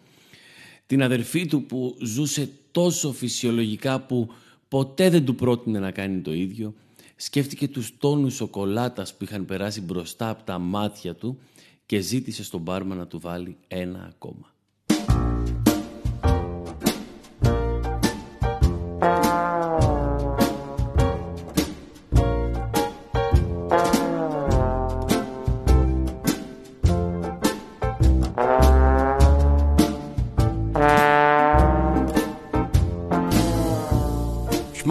[0.87, 4.29] Την αδερφή του που ζούσε τόσο φυσιολογικά που
[4.69, 6.75] ποτέ δεν του πρότεινε να κάνει το ίδιο.
[7.17, 11.39] Σκέφτηκε τους τόνους σοκολάτας που είχαν περάσει μπροστά από τα μάτια του
[11.87, 14.56] και ζήτησε στον μπάρμα να του βάλει ένα ακόμα.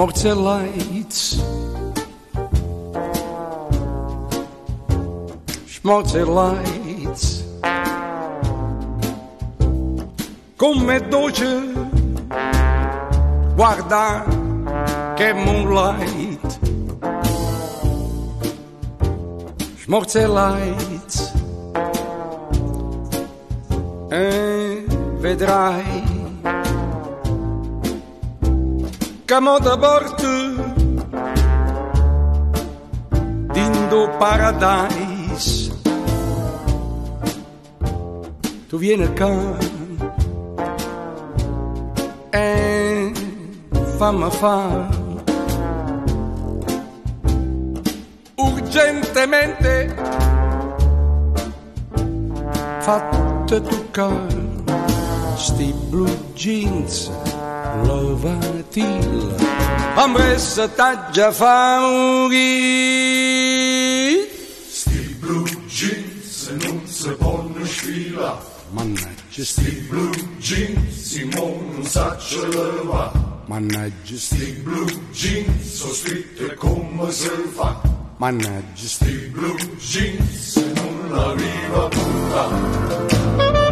[0.05, 1.41] Schmorzelleits.
[5.65, 7.43] Schmorzelleits.
[10.57, 11.73] Come dolce
[13.55, 14.23] guarda
[15.15, 16.59] che moonlight.
[19.75, 21.33] Schmorzelleits.
[24.09, 24.85] E
[25.17, 25.94] vedrai
[29.35, 30.63] Da bordo
[33.51, 35.73] Dindo Paradise.
[38.69, 39.57] Tu vieni qua
[42.29, 43.11] E
[43.97, 44.87] fammi fa
[48.35, 49.95] Urgentemente
[52.79, 54.63] Fatte toccare
[55.35, 57.11] Sti blue jeans
[57.85, 59.35] Lovatil
[59.95, 63.05] Ambressa taggia fa morire
[64.67, 72.45] Sti blue jeans non si possono sfila Mannaggia Sti blue jeans Simone non sa ce
[72.47, 73.11] leva
[73.45, 77.81] Mannaggia Sti blue jeans sono scritte come si fa
[78.17, 83.64] Mannaggia Sti blue jeans non arriva tutta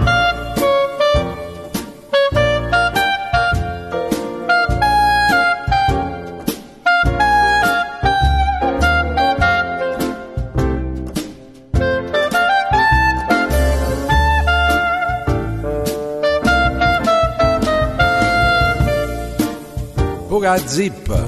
[20.57, 21.23] Zippa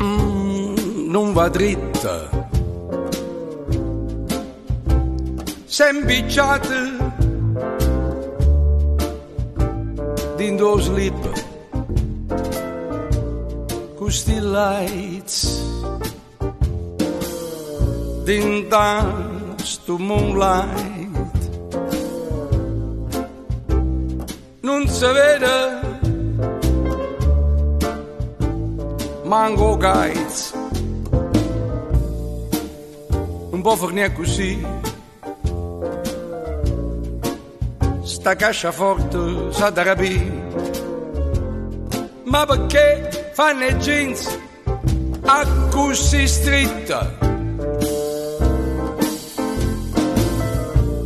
[0.00, 2.28] Mm, Non va dritta
[5.66, 6.98] Sempicciate
[10.36, 11.28] Dindo slip.
[13.96, 15.68] Custi lights
[18.24, 21.08] Dindan sto moonlight.
[24.60, 25.79] Non si vede
[29.30, 30.52] mango guides.
[33.52, 34.60] Un po' fornia così.
[38.02, 39.94] Sta casciaforte sa da
[42.24, 44.38] ma perché fanno i jeans
[45.22, 47.18] a così stretta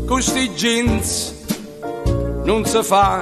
[0.07, 1.33] questi jeans
[2.45, 3.21] non si fa,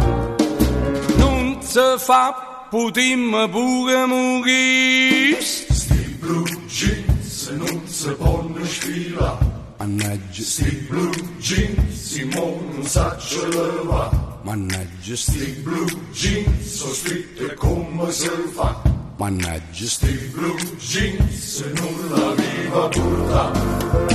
[1.16, 5.42] non si fa, pure morire.
[5.42, 9.38] Sti blue jeans non si possono sfila
[9.76, 17.54] Mannaggia, Sti blue jeans Simone non sa ce leva mannaggia, Sti blue jeans sono scritte
[17.56, 18.80] come si fa
[19.18, 24.11] mannaggia, Sti blue jeans non la viva tutta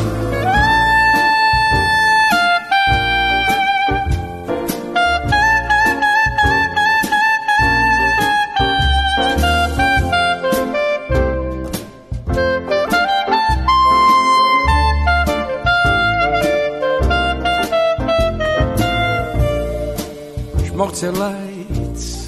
[20.97, 22.27] Schmorzer Lights.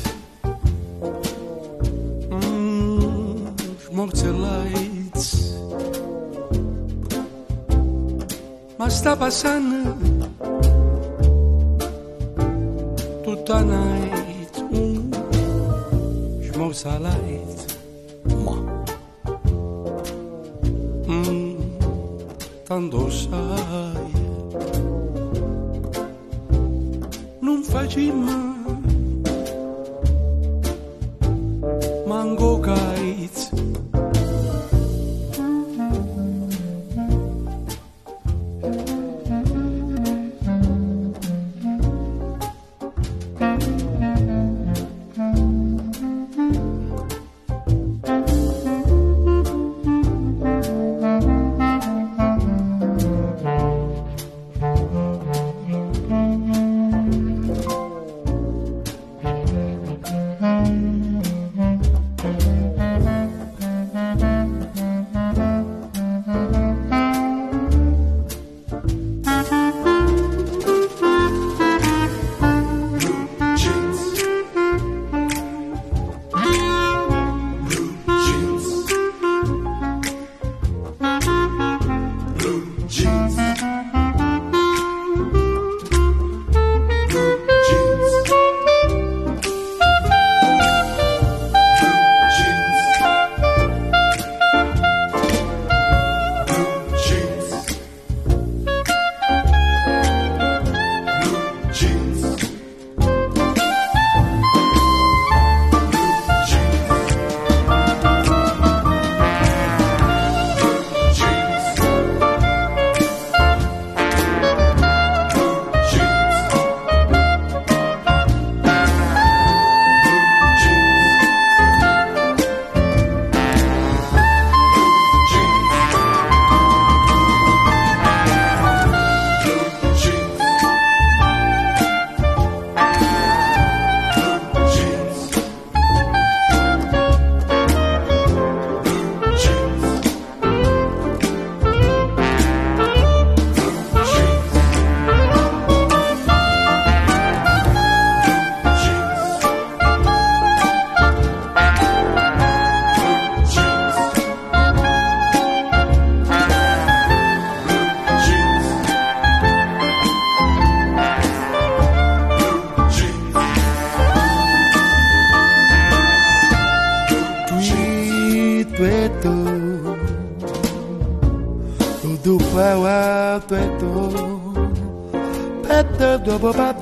[2.30, 3.48] Mm,
[3.84, 5.56] Schmorzer Lights.
[8.78, 9.99] Ma sta passando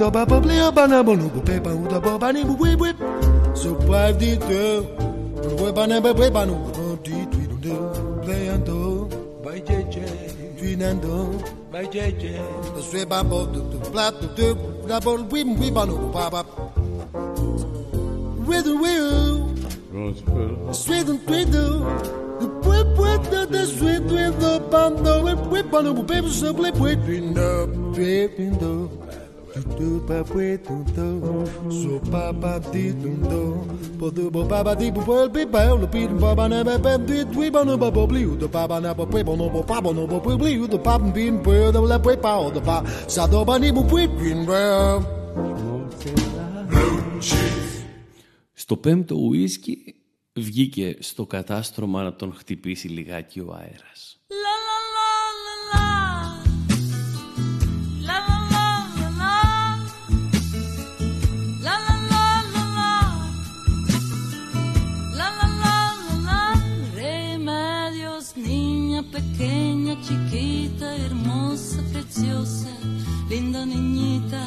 [0.07, 2.31] da ba ba bli a ba na bonu bu pe ba u da ba ba
[2.31, 2.87] ni bu bu bu
[3.59, 4.63] so pa di te
[5.43, 7.75] bu bu ba na ba bu ba nu bu di tu du de
[8.23, 8.79] ble an do
[9.43, 10.05] ba je je
[10.57, 11.15] tu nan do
[11.71, 12.31] ba je je
[12.75, 14.47] so se ba bo du tu pla tu tu
[14.89, 16.41] da bo bu bu ba nu ba ba
[18.47, 19.11] with will
[20.83, 21.65] sweet and sweet the
[22.63, 26.71] pwe pwe the the sweet with the bando we we bando we baby so we
[26.79, 27.19] pwe pwe
[27.95, 28.47] pwe pwe
[48.53, 49.95] Στο πέμπτο ουίσκι
[50.33, 54.16] βγήκε στο κατάστρωμα να τον χτυπήσει λιγάκι ο αέρας.
[73.29, 74.41] Linda niñita,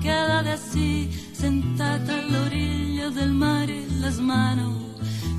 [0.00, 4.74] quédate así, sentada a la orilla del mar y las manos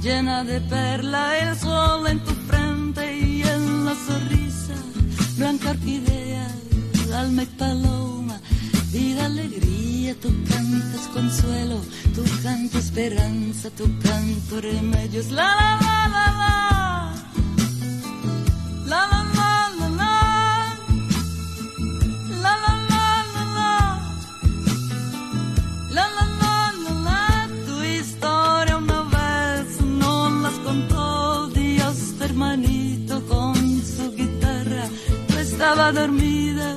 [0.01, 4.73] llenas de perla, el sol en tu frente y en la sonrisa,
[5.37, 6.47] blanca orquídea,
[7.15, 8.37] alma y paloma,
[8.91, 11.79] vida, alegría, tú cantas consuelo,
[12.15, 17.00] tú cantas esperanza, tú canto remedios, la la la la, la
[35.71, 36.75] estaba dormida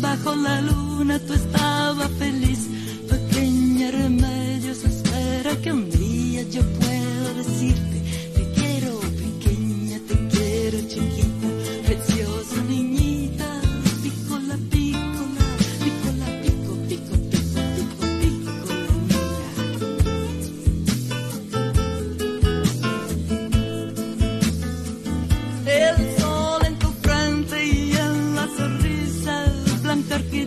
[0.00, 2.68] bajo la luna, tú estabas feliz.
[3.08, 6.85] Pequeña remedio, remedios, espera que un día yo pueda.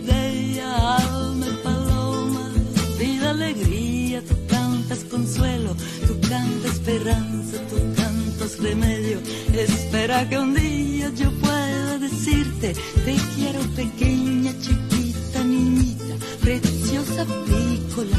[0.00, 2.50] Orquídea, alma y paloma,
[2.98, 5.74] vida, alegría, tú cantas consuelo,
[6.06, 9.18] tú cantas esperanza, tú cantas remedio.
[9.52, 12.74] Espera que un día yo pueda decirte,
[13.04, 18.16] te quiero pequeña, chiquita, niñita, preciosa pícola,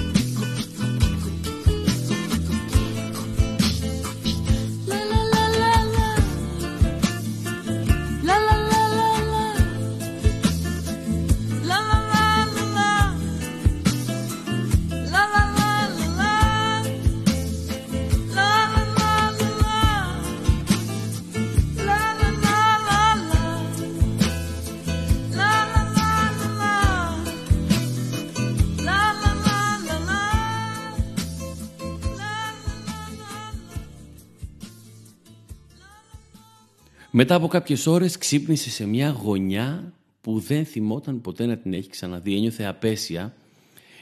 [37.21, 41.89] Μετά από κάποιες ώρες ξύπνησε σε μια γωνιά που δεν θυμόταν ποτέ να την έχει
[41.89, 42.35] ξαναδεί.
[42.35, 43.35] Ένιωθε απέσια.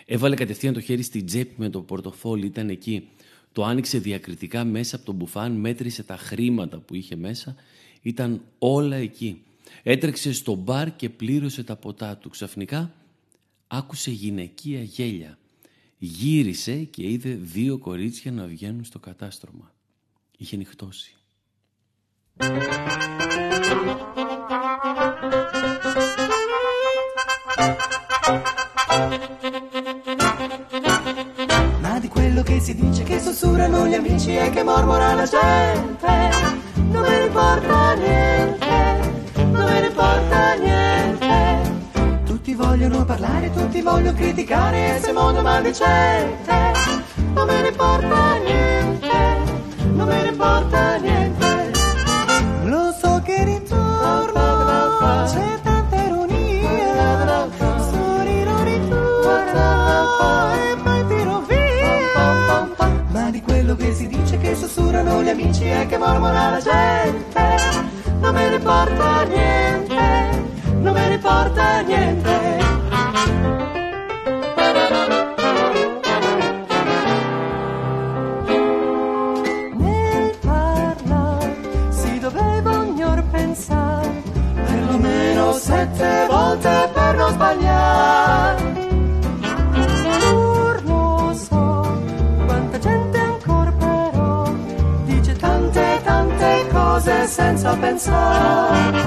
[0.05, 3.07] Έβαλε κατευθείαν το χέρι στην τσέπη με το πορτοφόλι, ήταν εκεί.
[3.51, 7.55] Το άνοιξε διακριτικά μέσα από τον μπουφάν, μέτρησε τα χρήματα που είχε μέσα.
[8.01, 9.41] Ήταν όλα εκεί.
[9.83, 12.29] Έτρεξε στο μπαρ και πλήρωσε τα ποτά του.
[12.29, 12.93] Ξαφνικά
[13.67, 15.37] άκουσε γυναικεία γέλια.
[15.97, 19.73] Γύρισε και είδε δύο κορίτσια να βγαίνουν στο κατάστρωμα.
[20.37, 21.18] Είχε νυχτώσει.
[22.39, 22.47] Ma
[31.99, 36.07] di quello che si dice che sussurrano gli amici e che mormora la gente
[36.75, 38.67] Non me ne importa niente,
[39.35, 42.23] non me ne importa niente.
[42.23, 46.71] Tutti vogliono parlare, tutti vogliono criticare e se mondo maldicente
[47.33, 49.07] Non me ne importa niente,
[49.91, 50.98] non me ne importa niente
[64.99, 67.57] sussurrano gli amici e che mormora la gente.
[68.19, 70.43] Non me ne importa niente,
[70.79, 72.57] non me ne importa niente.
[79.77, 81.55] Nel parlare
[81.89, 82.77] si doveva
[85.53, 88.28] sette volte per non sbagliare
[97.29, 99.03] senza pensare.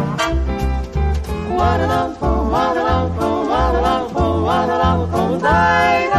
[1.55, 6.12] Guarda un po', guarda un po', guarda un po', guarda un po', dai.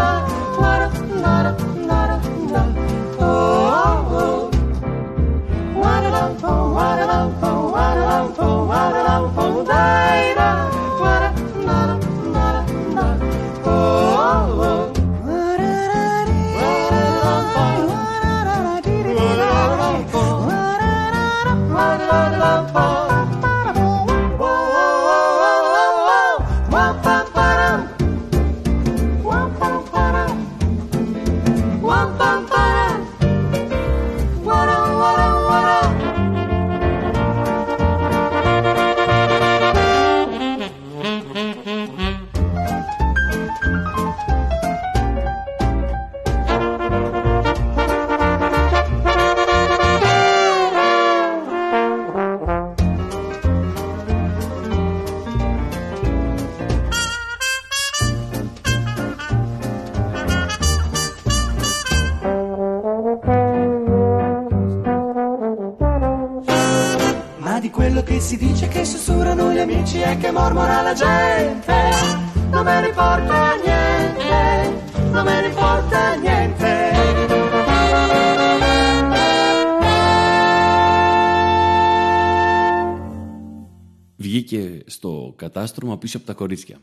[85.84, 86.82] Στο κατάστρωμα πίσω από τα κορίτσια.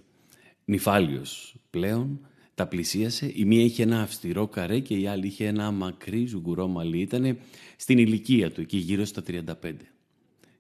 [0.64, 2.20] Νυφάλιος πλέον,
[2.55, 3.32] τα πλησίασε.
[3.34, 6.98] Η μία είχε ένα αυστηρό καρέ και η άλλη είχε ένα μακρύ ζουγκουρό μαλλί.
[6.98, 7.38] Ήτανε
[7.76, 9.72] στην ηλικία του, εκεί γύρω στα 35.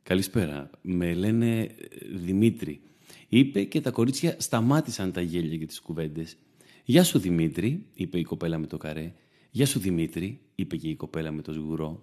[0.02, 1.68] Καλησπέρα, με λένε ε,
[2.14, 2.80] Δημήτρη.
[3.28, 6.36] Είπε και τα κορίτσια σταμάτησαν τα γέλια και τις κουβέντες.
[6.84, 9.12] «Γεια σου Δημήτρη», είπε η κοπέλα με το καρέ.
[9.50, 12.02] Γεια σου Δημήτρη, είπε και η κοπέλα με το σγουρό.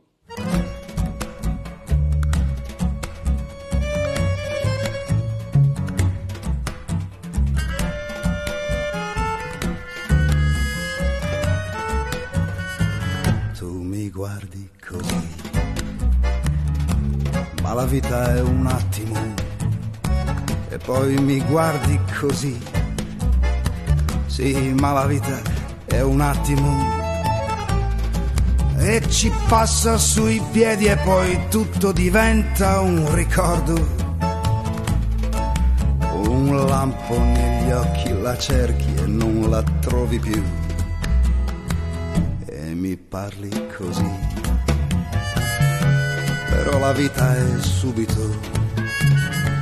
[17.77, 19.13] La vita è un attimo,
[20.67, 22.57] e poi mi guardi così,
[24.25, 25.39] sì, ma la vita
[25.85, 26.87] è un attimo,
[28.79, 34.05] e ci passa sui piedi e poi tutto diventa un ricordo.
[36.23, 40.43] Un lampo negli occhi la cerchi e non la trovi più
[42.47, 44.36] e mi parli così.
[46.87, 48.39] La vita è subito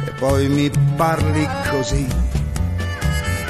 [0.05, 2.07] e poi mi parli così.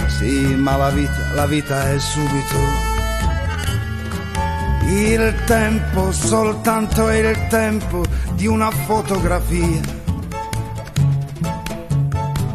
[0.07, 2.57] Sì, ma la vita, la vita è subito.
[4.87, 8.05] Il tempo, soltanto il tempo
[8.35, 9.81] di una fotografia.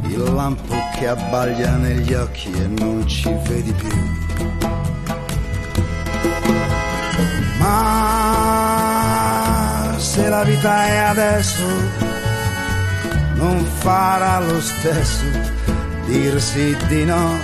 [0.05, 3.91] Il lampo che abbaglia negli occhi e non ci vedi più.
[7.59, 8.40] Ma
[10.31, 11.67] la vita è adesso,
[13.35, 15.25] non farà lo stesso
[16.07, 17.37] dirsi di no.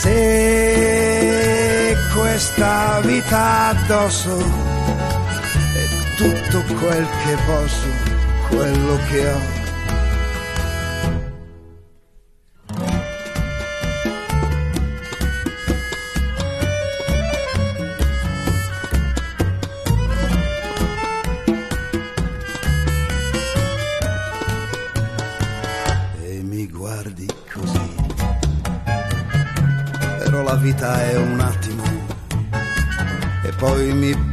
[0.00, 4.36] Se questa vita addosso
[5.82, 5.84] è
[6.16, 7.88] tutto quel che posso,
[8.48, 9.65] quello che ho.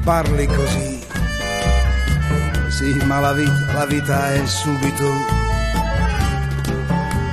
[0.03, 0.99] Parli così.
[2.69, 5.09] Sì, ma la vita, la vita è subito.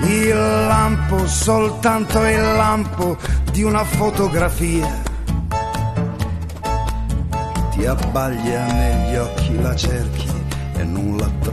[0.02, 3.16] Il lampo, soltanto il lampo
[3.50, 5.02] di una fotografia.
[7.70, 10.28] Ti abbaglia negli occhi, la cerchi
[10.76, 11.49] e non la trovi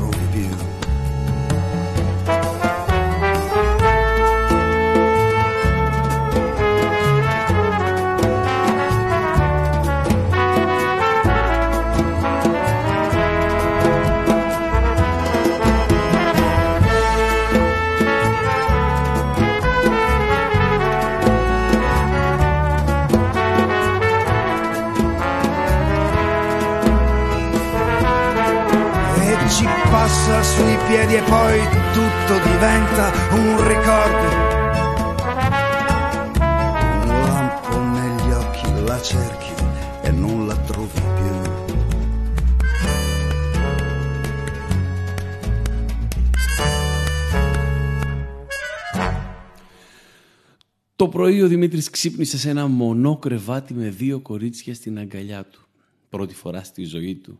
[51.27, 55.67] πρωί ο Δημήτρης ξύπνησε σε ένα μονό κρεβάτι με δύο κορίτσια στην αγκαλιά του.
[56.09, 57.39] Πρώτη φορά στη ζωή του.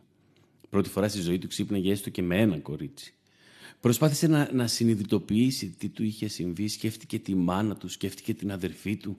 [0.70, 3.14] Πρώτη φορά στη ζωή του ξύπναγε έστω και με ένα κορίτσι.
[3.80, 6.68] Προσπάθησε να, να συνειδητοποιήσει τι του είχε συμβεί.
[6.68, 9.16] Σκέφτηκε τη μάνα του, σκέφτηκε την αδερφή του,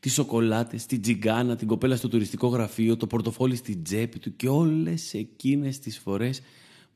[0.00, 4.48] τις σοκολάτες, την τζιγκάνα, την κοπέλα στο τουριστικό γραφείο, το πορτοφόλι στην τσέπη του και
[4.48, 6.42] όλες εκείνες τις φορές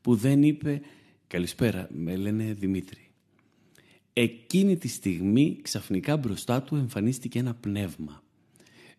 [0.01, 0.81] που δεν είπε
[1.27, 3.06] Καλησπέρα, με λένε Δημήτρη.
[4.19, 8.23] Εκείνη τη στιγμή ξαφνικά μπροστά του εμφανίστηκε ένα πνεύμα.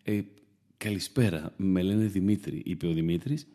[0.03, 0.21] Ε,
[0.77, 3.47] καλησπέρα, με λένε Δημήτρη, είπε ο Δημήτρης.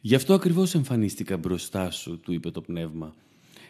[0.00, 3.14] Γι' αυτό ακριβώς εμφανίστηκα μπροστά σου, του είπε το πνεύμα.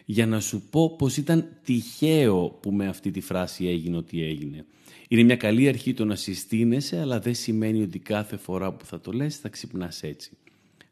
[0.05, 4.65] Για να σου πω πως ήταν τυχαίο που με αυτή τη φράση έγινε ό,τι έγινε.
[5.07, 8.99] Είναι μια καλή αρχή το να συστήνεσαι, αλλά δεν σημαίνει ότι κάθε φορά που θα
[8.99, 10.31] το λες θα ξυπνάς έτσι.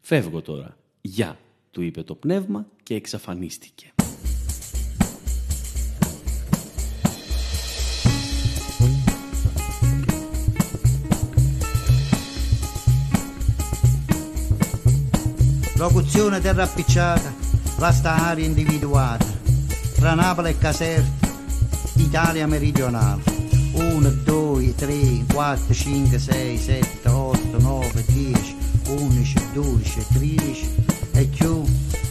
[0.01, 0.77] Φεύγω τώρα.
[1.01, 1.39] Γεια,
[1.71, 3.94] του είπε το πνεύμα και εξαφανίστηκε.
[15.85, 17.31] Locuzione terra appicciata,
[17.77, 19.23] vasta area individuata,
[19.93, 21.27] tra Napoli e Caserta,
[21.97, 23.21] Italia meridionale.
[23.73, 28.55] 1, 2, 3, 4, 5, 6, 7, 8, 9, 10,
[28.87, 30.75] 11, 12, 13
[31.11, 31.63] e più.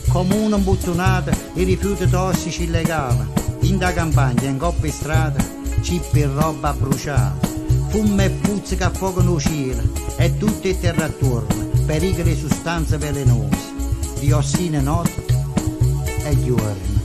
[0.08, 3.26] Comune imbuttonata e rifiuti tossici illegali.
[3.62, 5.44] In da campagna, in coppia in strada,
[5.80, 7.53] cippi e roba bruciata.
[7.94, 9.82] Fumo e puzza che affogano il cielo
[10.16, 11.70] e tutto è terra attorno.
[11.86, 13.56] Pericoli e sostanze velenose,
[14.18, 15.24] diossine notte
[16.24, 17.02] e giorno.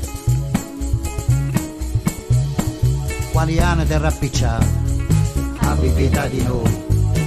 [3.32, 4.66] Qualiana terra appicciata,
[5.60, 6.86] abbi pietà di noi.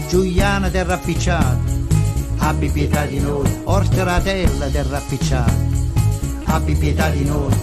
[0.09, 1.63] Giuliana del Rappicciato,
[2.39, 5.55] abbi pietà di noi, Orteratella del Rappicciato,
[6.47, 7.55] abbi pietà di noi,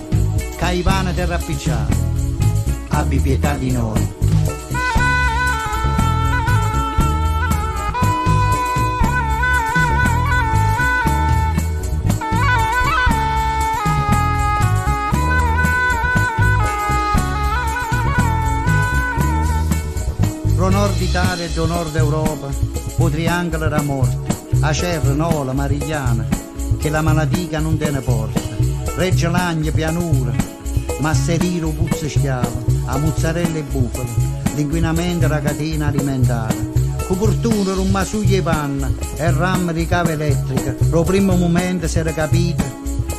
[0.55, 1.93] Caivana del Rappicciato,
[2.87, 4.18] abbi pietà di noi.
[20.99, 22.49] Pro nord Italia e nord Europa,
[22.97, 24.25] o triangolo era morto,
[24.59, 26.27] a Cerro, Nola, Marigliana,
[26.77, 28.41] che la malatica non te ne porta.
[28.95, 30.33] Reggio Lagna, pianura,
[30.99, 34.09] Masserino, puzza schiavo, a mozzarella e bufalo,
[34.55, 36.67] l'inquinamento della catena alimentare.
[37.07, 40.75] Copertura, un masuglia e panna e ram di cava elettrica.
[40.89, 42.63] Lo primo momento si era capito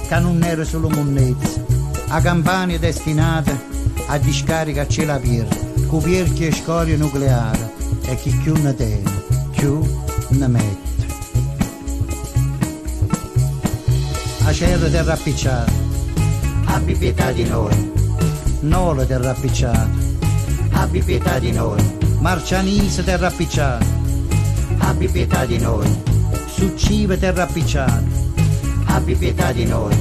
[0.07, 1.65] che non era solo monnezza.
[2.09, 3.59] A campagna destinata
[4.07, 7.69] a discarica a cielo aperto, copierchi e scorie nucleari
[8.03, 9.11] e chi più ne tiene,
[9.51, 9.85] più
[10.29, 10.89] ne mette.
[14.45, 15.73] A cerro del rappicciato,
[16.67, 17.91] abbi pietà di noi.
[18.61, 19.91] Nola del rappicciato,
[20.75, 21.83] abbi pietà di noi.
[22.21, 23.85] Marcianise del rappicciato,
[24.79, 25.89] abbi pietà di noi.
[26.47, 28.05] Succive del rappicciato,
[28.85, 29.97] abbi pietà di noi.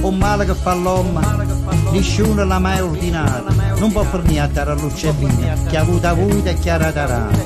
[0.00, 1.20] Un male che fa l'uomo,
[1.90, 3.57] nessuno l'ha mai ordinato.
[3.78, 7.38] Non può niente a luce vina, chi ha avuto avuto e chi ha ratarato.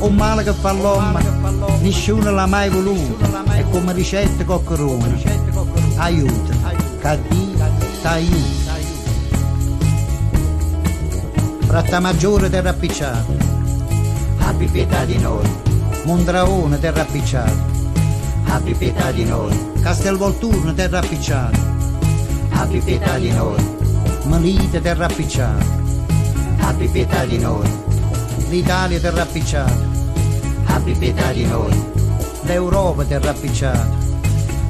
[0.00, 1.18] Un male che fa l'uomo,
[1.80, 3.24] nessuno l'ha mai voluto.
[3.48, 5.22] È come ricette coccherone.
[5.96, 6.54] Aiuta,
[7.00, 7.64] che Dio
[8.02, 8.72] t'aiuta.
[11.60, 13.32] Fratta maggiore del rappicciato,
[14.40, 15.48] abbi pietà di noi.
[16.04, 17.56] Mondraone del rappicciato,
[18.46, 19.56] abbi pietà di noi.
[19.80, 21.58] Castelvolturno del rappicciato,
[22.50, 23.80] abbi pietà di noi.
[24.24, 25.64] Malite del rappicciato,
[26.60, 27.68] abbi pietà di noi.
[28.48, 29.84] L'Italia del rappicciato,
[30.66, 31.90] abbi pietà di noi.
[32.42, 33.94] L'Europa del rappicciato,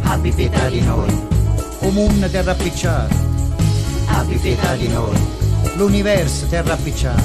[0.03, 1.28] abbi pietà di noi.
[1.78, 3.14] Comune del rappicciato,
[4.07, 5.18] abbi pietà di noi.
[5.76, 7.22] L'universo del rappicciato,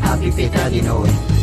[0.00, 1.37] abbi pietà di noi.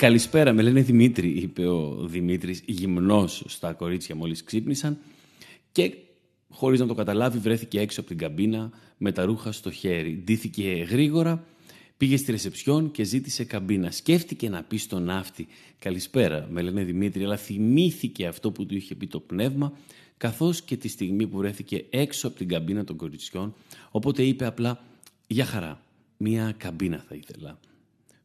[0.00, 4.98] Καλησπέρα, με λένε Δημήτρη, είπε ο Δημήτρης γυμνός στα κορίτσια μόλις ξύπνησαν
[5.72, 5.94] και
[6.48, 10.22] χωρίς να το καταλάβει βρέθηκε έξω από την καμπίνα με τα ρούχα στο χέρι.
[10.24, 11.44] Ντύθηκε γρήγορα,
[11.96, 13.90] πήγε στη ρεσεψιόν και ζήτησε καμπίνα.
[13.90, 15.46] Σκέφτηκε να πει στον ναύτη
[15.78, 19.72] «Καλησπέρα, με λένε Δημήτρη», αλλά θυμήθηκε αυτό που του είχε πει το πνεύμα
[20.16, 23.54] καθώς και τη στιγμή που βρέθηκε έξω από την καμπίνα των κοριτσιών,
[23.90, 24.84] οπότε είπε απλά
[25.26, 25.82] «Για χαρά,
[26.16, 27.58] μία καμπίνα θα ήθελα».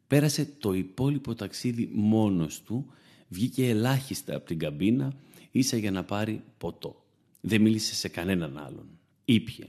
[0.06, 2.86] Πέρασε το υπόλοιπο ταξίδι μόνος του,
[3.28, 5.16] βγήκε ελάχιστα από την καμπίνα,
[5.50, 7.04] ίσα για να πάρει ποτό.
[7.40, 8.88] Δεν μίλησε σε κανέναν άλλον.
[9.24, 9.64] Ήπιε.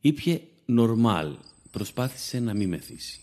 [0.00, 1.36] Ήπιε νορμάλ.
[1.70, 3.20] Προσπάθησε να μην μεθύσει.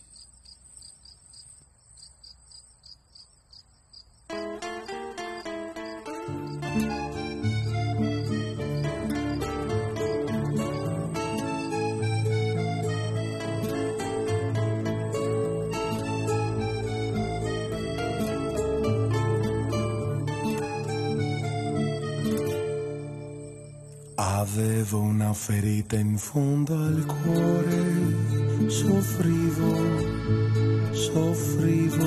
[24.39, 29.73] Avevo una ferita in fondo al cuore, soffrivo,
[30.91, 32.05] soffrivo.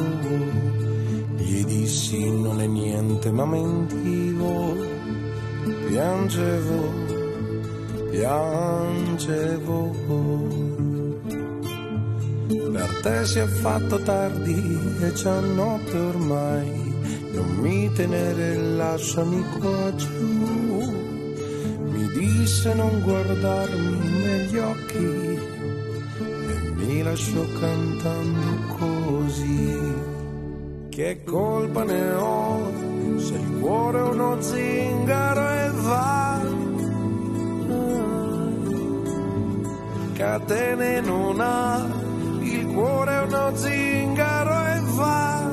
[1.39, 4.76] Gli dissi non è niente ma mentivo,
[5.89, 6.93] piangevo,
[8.11, 9.91] piangevo.
[12.47, 16.95] Per te si è fatto tardi e c'è notte ormai,
[17.33, 20.60] non mi tenere, lasciami qua giù
[22.51, 25.38] se non guardarmi negli occhi
[26.16, 29.78] e mi lasciò cantando così.
[30.88, 32.72] Che colpa ne ho
[33.18, 36.40] se il cuore è uno zingaro e va?
[40.14, 41.86] Catene non ha,
[42.40, 45.51] il cuore è uno zingaro e va.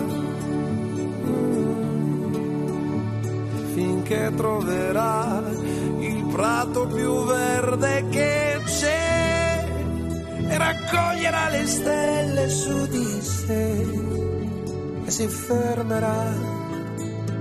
[3.74, 5.47] Finché troverà
[6.38, 9.66] prato più verde che c'è
[10.50, 13.86] e raccoglierà le stelle su di sé
[15.04, 16.32] e si fermerà,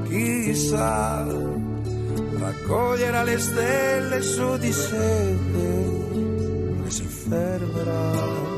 [0.09, 1.26] chissà,
[2.38, 5.36] raccoglierà le stelle su di sé
[6.86, 8.55] e si fermerà.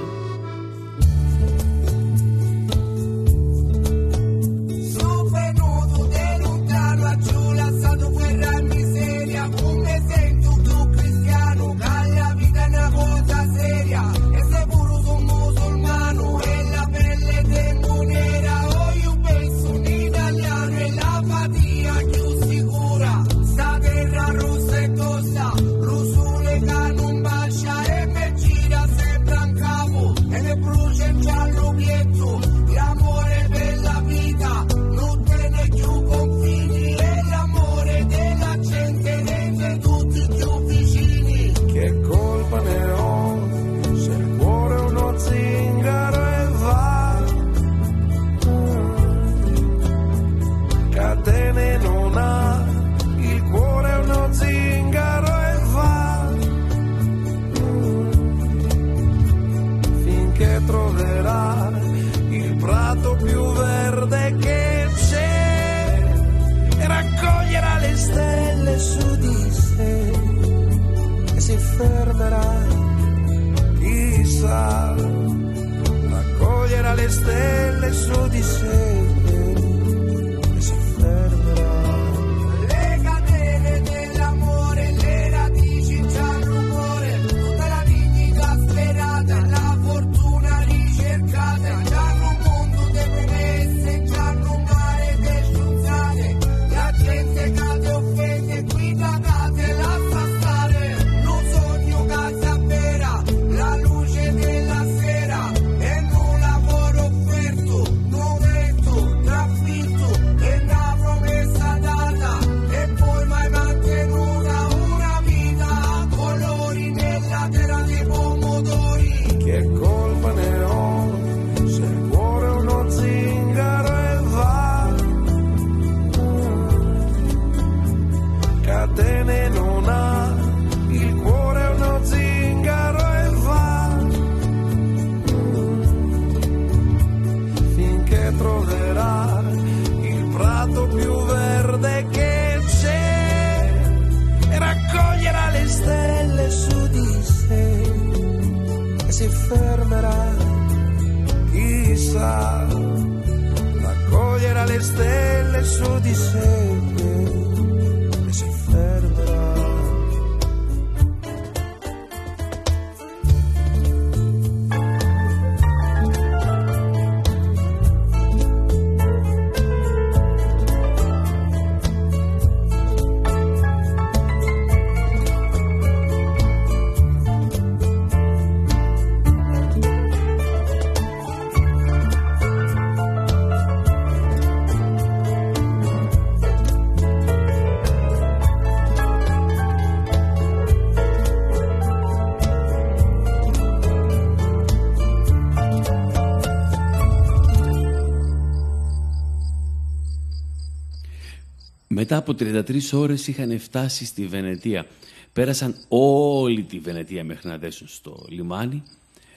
[202.28, 204.86] από 33 ώρες είχαν φτάσει στη Βενετία.
[205.32, 208.82] Πέρασαν όλη τη Βενετία μέχρι να δέσουν στο λιμάνι,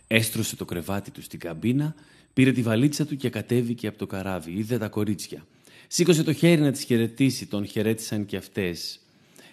[0.08, 1.96] έστρωσε το κρεβάτι του στην καμπίνα,
[2.34, 5.46] πήρε τη βαλίτσα του και κατέβηκε από το καράβι, είδε τα κορίτσια.
[5.88, 9.00] Σήκωσε το χέρι να τις χαιρετήσει, τον χαιρέτησαν και αυτές.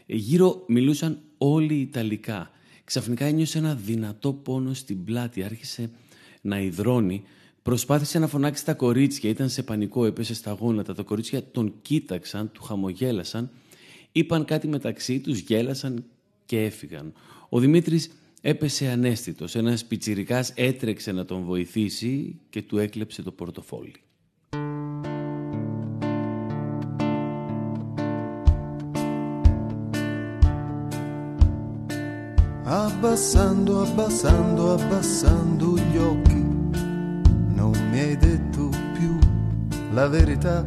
[0.06, 2.50] Γύρω μιλούσαν όλοι Ιταλικά.
[2.84, 5.90] Ξαφνικά ένιωσε ένα δυνατό πόνο στην πλάτη, άρχισε
[6.40, 7.22] να υδρώνει
[7.68, 10.94] Προσπάθησε να φωνάξει τα κορίτσια, ήταν σε πανικό, έπεσε στα γόνατα.
[10.94, 13.50] Τα κορίτσια τον κοίταξαν, του χαμογέλασαν,
[14.12, 16.04] είπαν κάτι μεταξύ τους γέλασαν
[16.46, 17.12] και έφυγαν.
[17.48, 19.54] Ο Δημήτρης έπεσε ανέστητος.
[19.54, 23.94] ένας πιτσιρικάς έτρεξε να τον βοηθήσει και του έκλεψε το πορτοφόλι.
[32.86, 36.47] Abbassando, abbassando, abbassando gli occhi
[39.98, 40.64] la verità.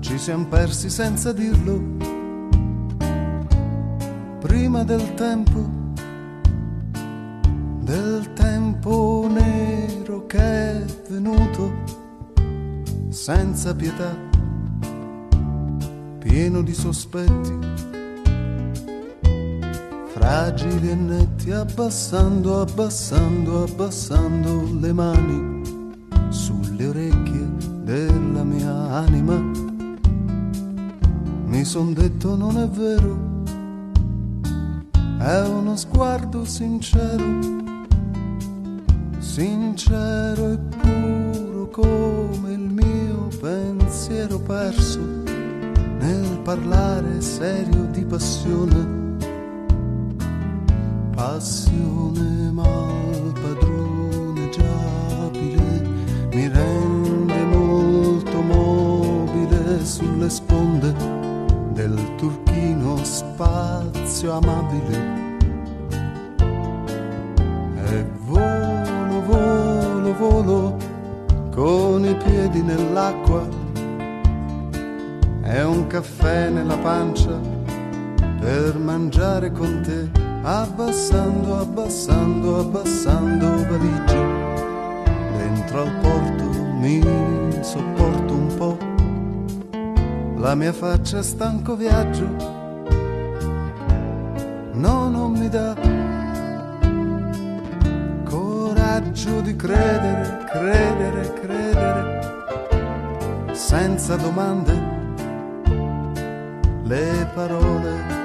[0.00, 1.80] Ci siamo persi senza dirlo,
[4.40, 5.60] prima del tempo,
[7.80, 11.72] del tempo nero che è venuto
[13.08, 14.14] senza pietà,
[16.18, 17.68] pieno di sospetti
[20.12, 25.69] fragili e netti, abbassando, abbassando, abbassando le mani
[26.80, 27.48] sulle orecchie
[27.82, 29.36] della mia anima.
[31.44, 33.18] Mi son detto non è vero,
[35.18, 37.24] è uno sguardo sincero,
[39.18, 45.00] sincero e puro come il mio pensiero perso
[45.98, 48.98] nel parlare serio di passione
[51.14, 53.09] passione mal
[56.40, 60.94] mi rende molto mobile sulle sponde
[61.74, 64.98] del turchino spazio amabile
[67.84, 70.76] e volo volo volo
[71.54, 73.46] con i piedi nell'acqua
[75.42, 77.38] e un caffè nella pancia
[78.40, 80.08] per mangiare con te
[80.42, 84.39] abbassando, abbassando, abbassando valigie.
[85.70, 86.44] Dentro al porto
[86.80, 87.00] mi
[87.60, 88.76] sopporto un po',
[90.40, 92.26] la mia faccia stanco viaggio,
[94.72, 95.76] no, non mi dà
[98.24, 102.20] coraggio di credere, credere, credere,
[103.52, 104.72] senza domande,
[106.82, 108.19] le parole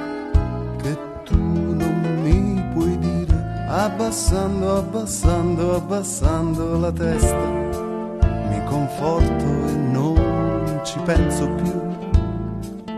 [3.85, 7.45] abbassando, abbassando, abbassando la testa,
[8.49, 12.93] mi conforto e non ci penso più.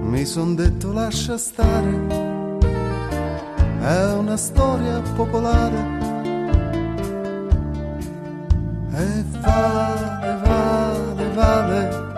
[0.00, 2.06] Mi son detto lascia stare,
[3.80, 5.98] è una storia popolare.
[8.92, 12.08] E vale, vale, vale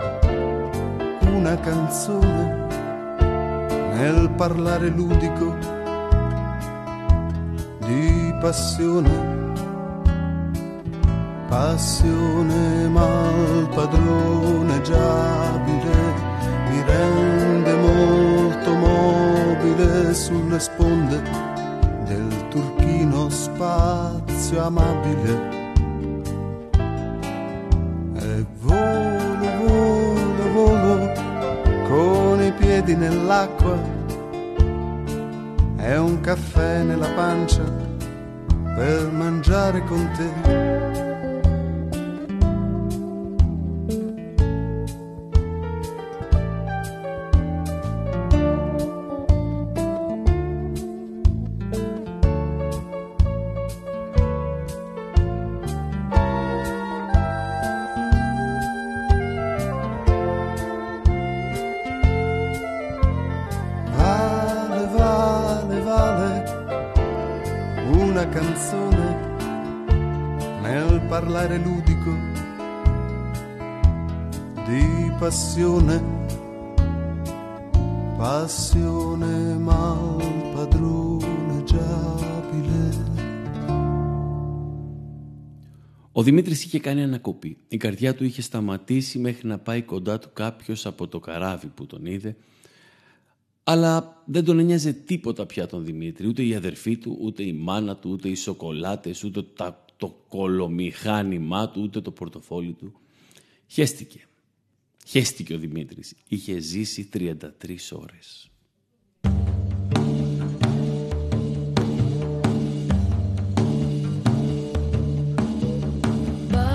[1.27, 2.67] una canzone
[3.93, 5.72] nel parlare ludico
[7.85, 9.09] di passione,
[11.47, 15.95] passione mal padroneggiabile,
[16.69, 21.21] mi rende molto mobile sulle sponde
[22.05, 25.51] del turchino spazio amabile.
[28.15, 31.11] E volo, volo, volo
[31.87, 34.02] con i piedi nell'acqua
[35.83, 37.63] e un caffè nella pancia
[38.75, 40.72] per mangiare con te.
[86.23, 87.57] Ο Δημήτρης είχε κάνει ανακοπή.
[87.67, 91.85] Η καρδιά του είχε σταματήσει μέχρι να πάει κοντά του κάποιος από το καράβι που
[91.85, 92.35] τον είδε
[93.63, 97.95] αλλά δεν τον ένοιαζε τίποτα πια τον Δημήτρη, ούτε η αδερφή του, ούτε η μάνα
[97.95, 102.93] του, ούτε οι σοκολάτες, ούτε τα, το κολομηχάνημά του, ούτε το πορτοφόλι του.
[103.67, 104.27] Χέστηκε.
[105.05, 106.13] Χέστηκε ο Δημήτρης.
[106.27, 108.51] Είχε ζήσει 33 ώρες.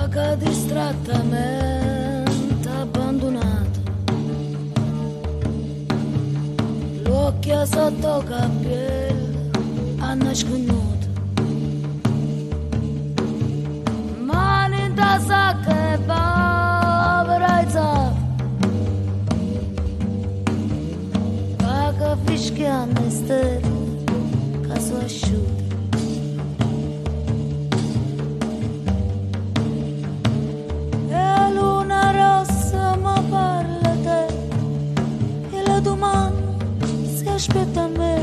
[0.09, 3.81] Vaga distrattamente abbandonato
[7.05, 9.51] L'occhio sotto capello
[9.99, 11.07] ha nasconuto
[14.19, 18.15] Mani in tasca e povera izza
[21.59, 23.77] Vaga fischiando stelle
[24.67, 25.07] Caso
[31.39, 34.23] la luna rossa ma parla te.
[35.57, 36.87] E la domanda
[37.17, 38.15] si aspetta a me.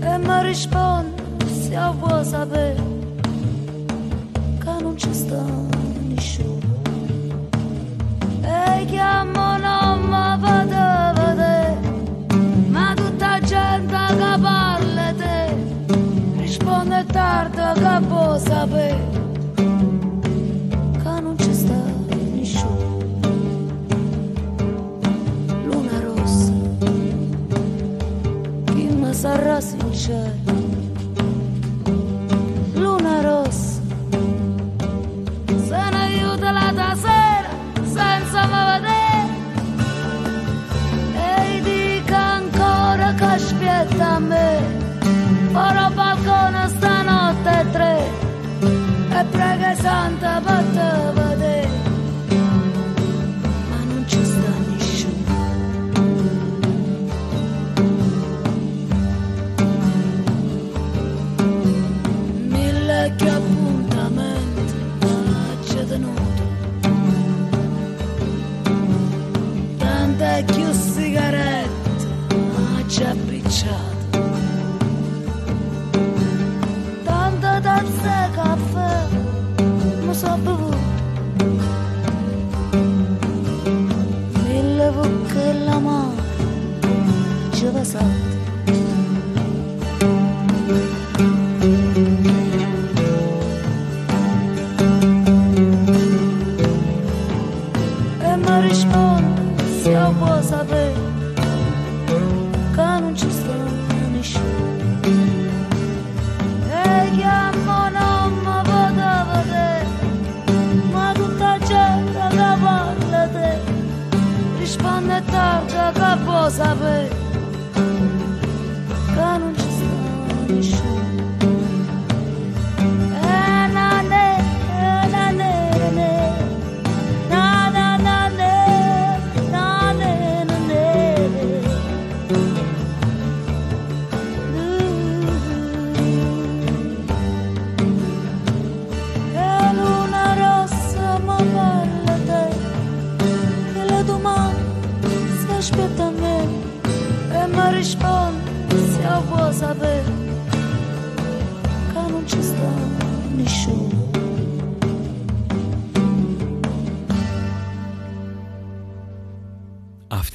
[0.00, 2.82] E mi risponde se vuoi sapere
[4.62, 5.42] che non ci sta
[6.08, 6.70] nessuno.
[8.42, 11.78] E chiamo non vada vado vedere
[12.68, 15.40] ma tutta gente che parla te.
[16.36, 19.31] Risponde tardi che vuoi sapere?
[30.04, 30.51] 这样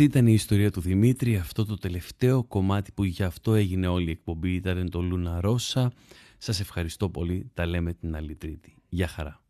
[0.07, 1.35] ήταν η ιστορία του Δημήτρη.
[1.37, 5.91] Αυτό το τελευταίο κομμάτι που γι' αυτό έγινε όλη η εκπομπή ήταν το Λούνα Ρώσα.
[6.37, 7.51] Σας ευχαριστώ πολύ.
[7.53, 8.75] Τα λέμε την άλλη τρίτη.
[8.89, 9.46] Γεια χαρά.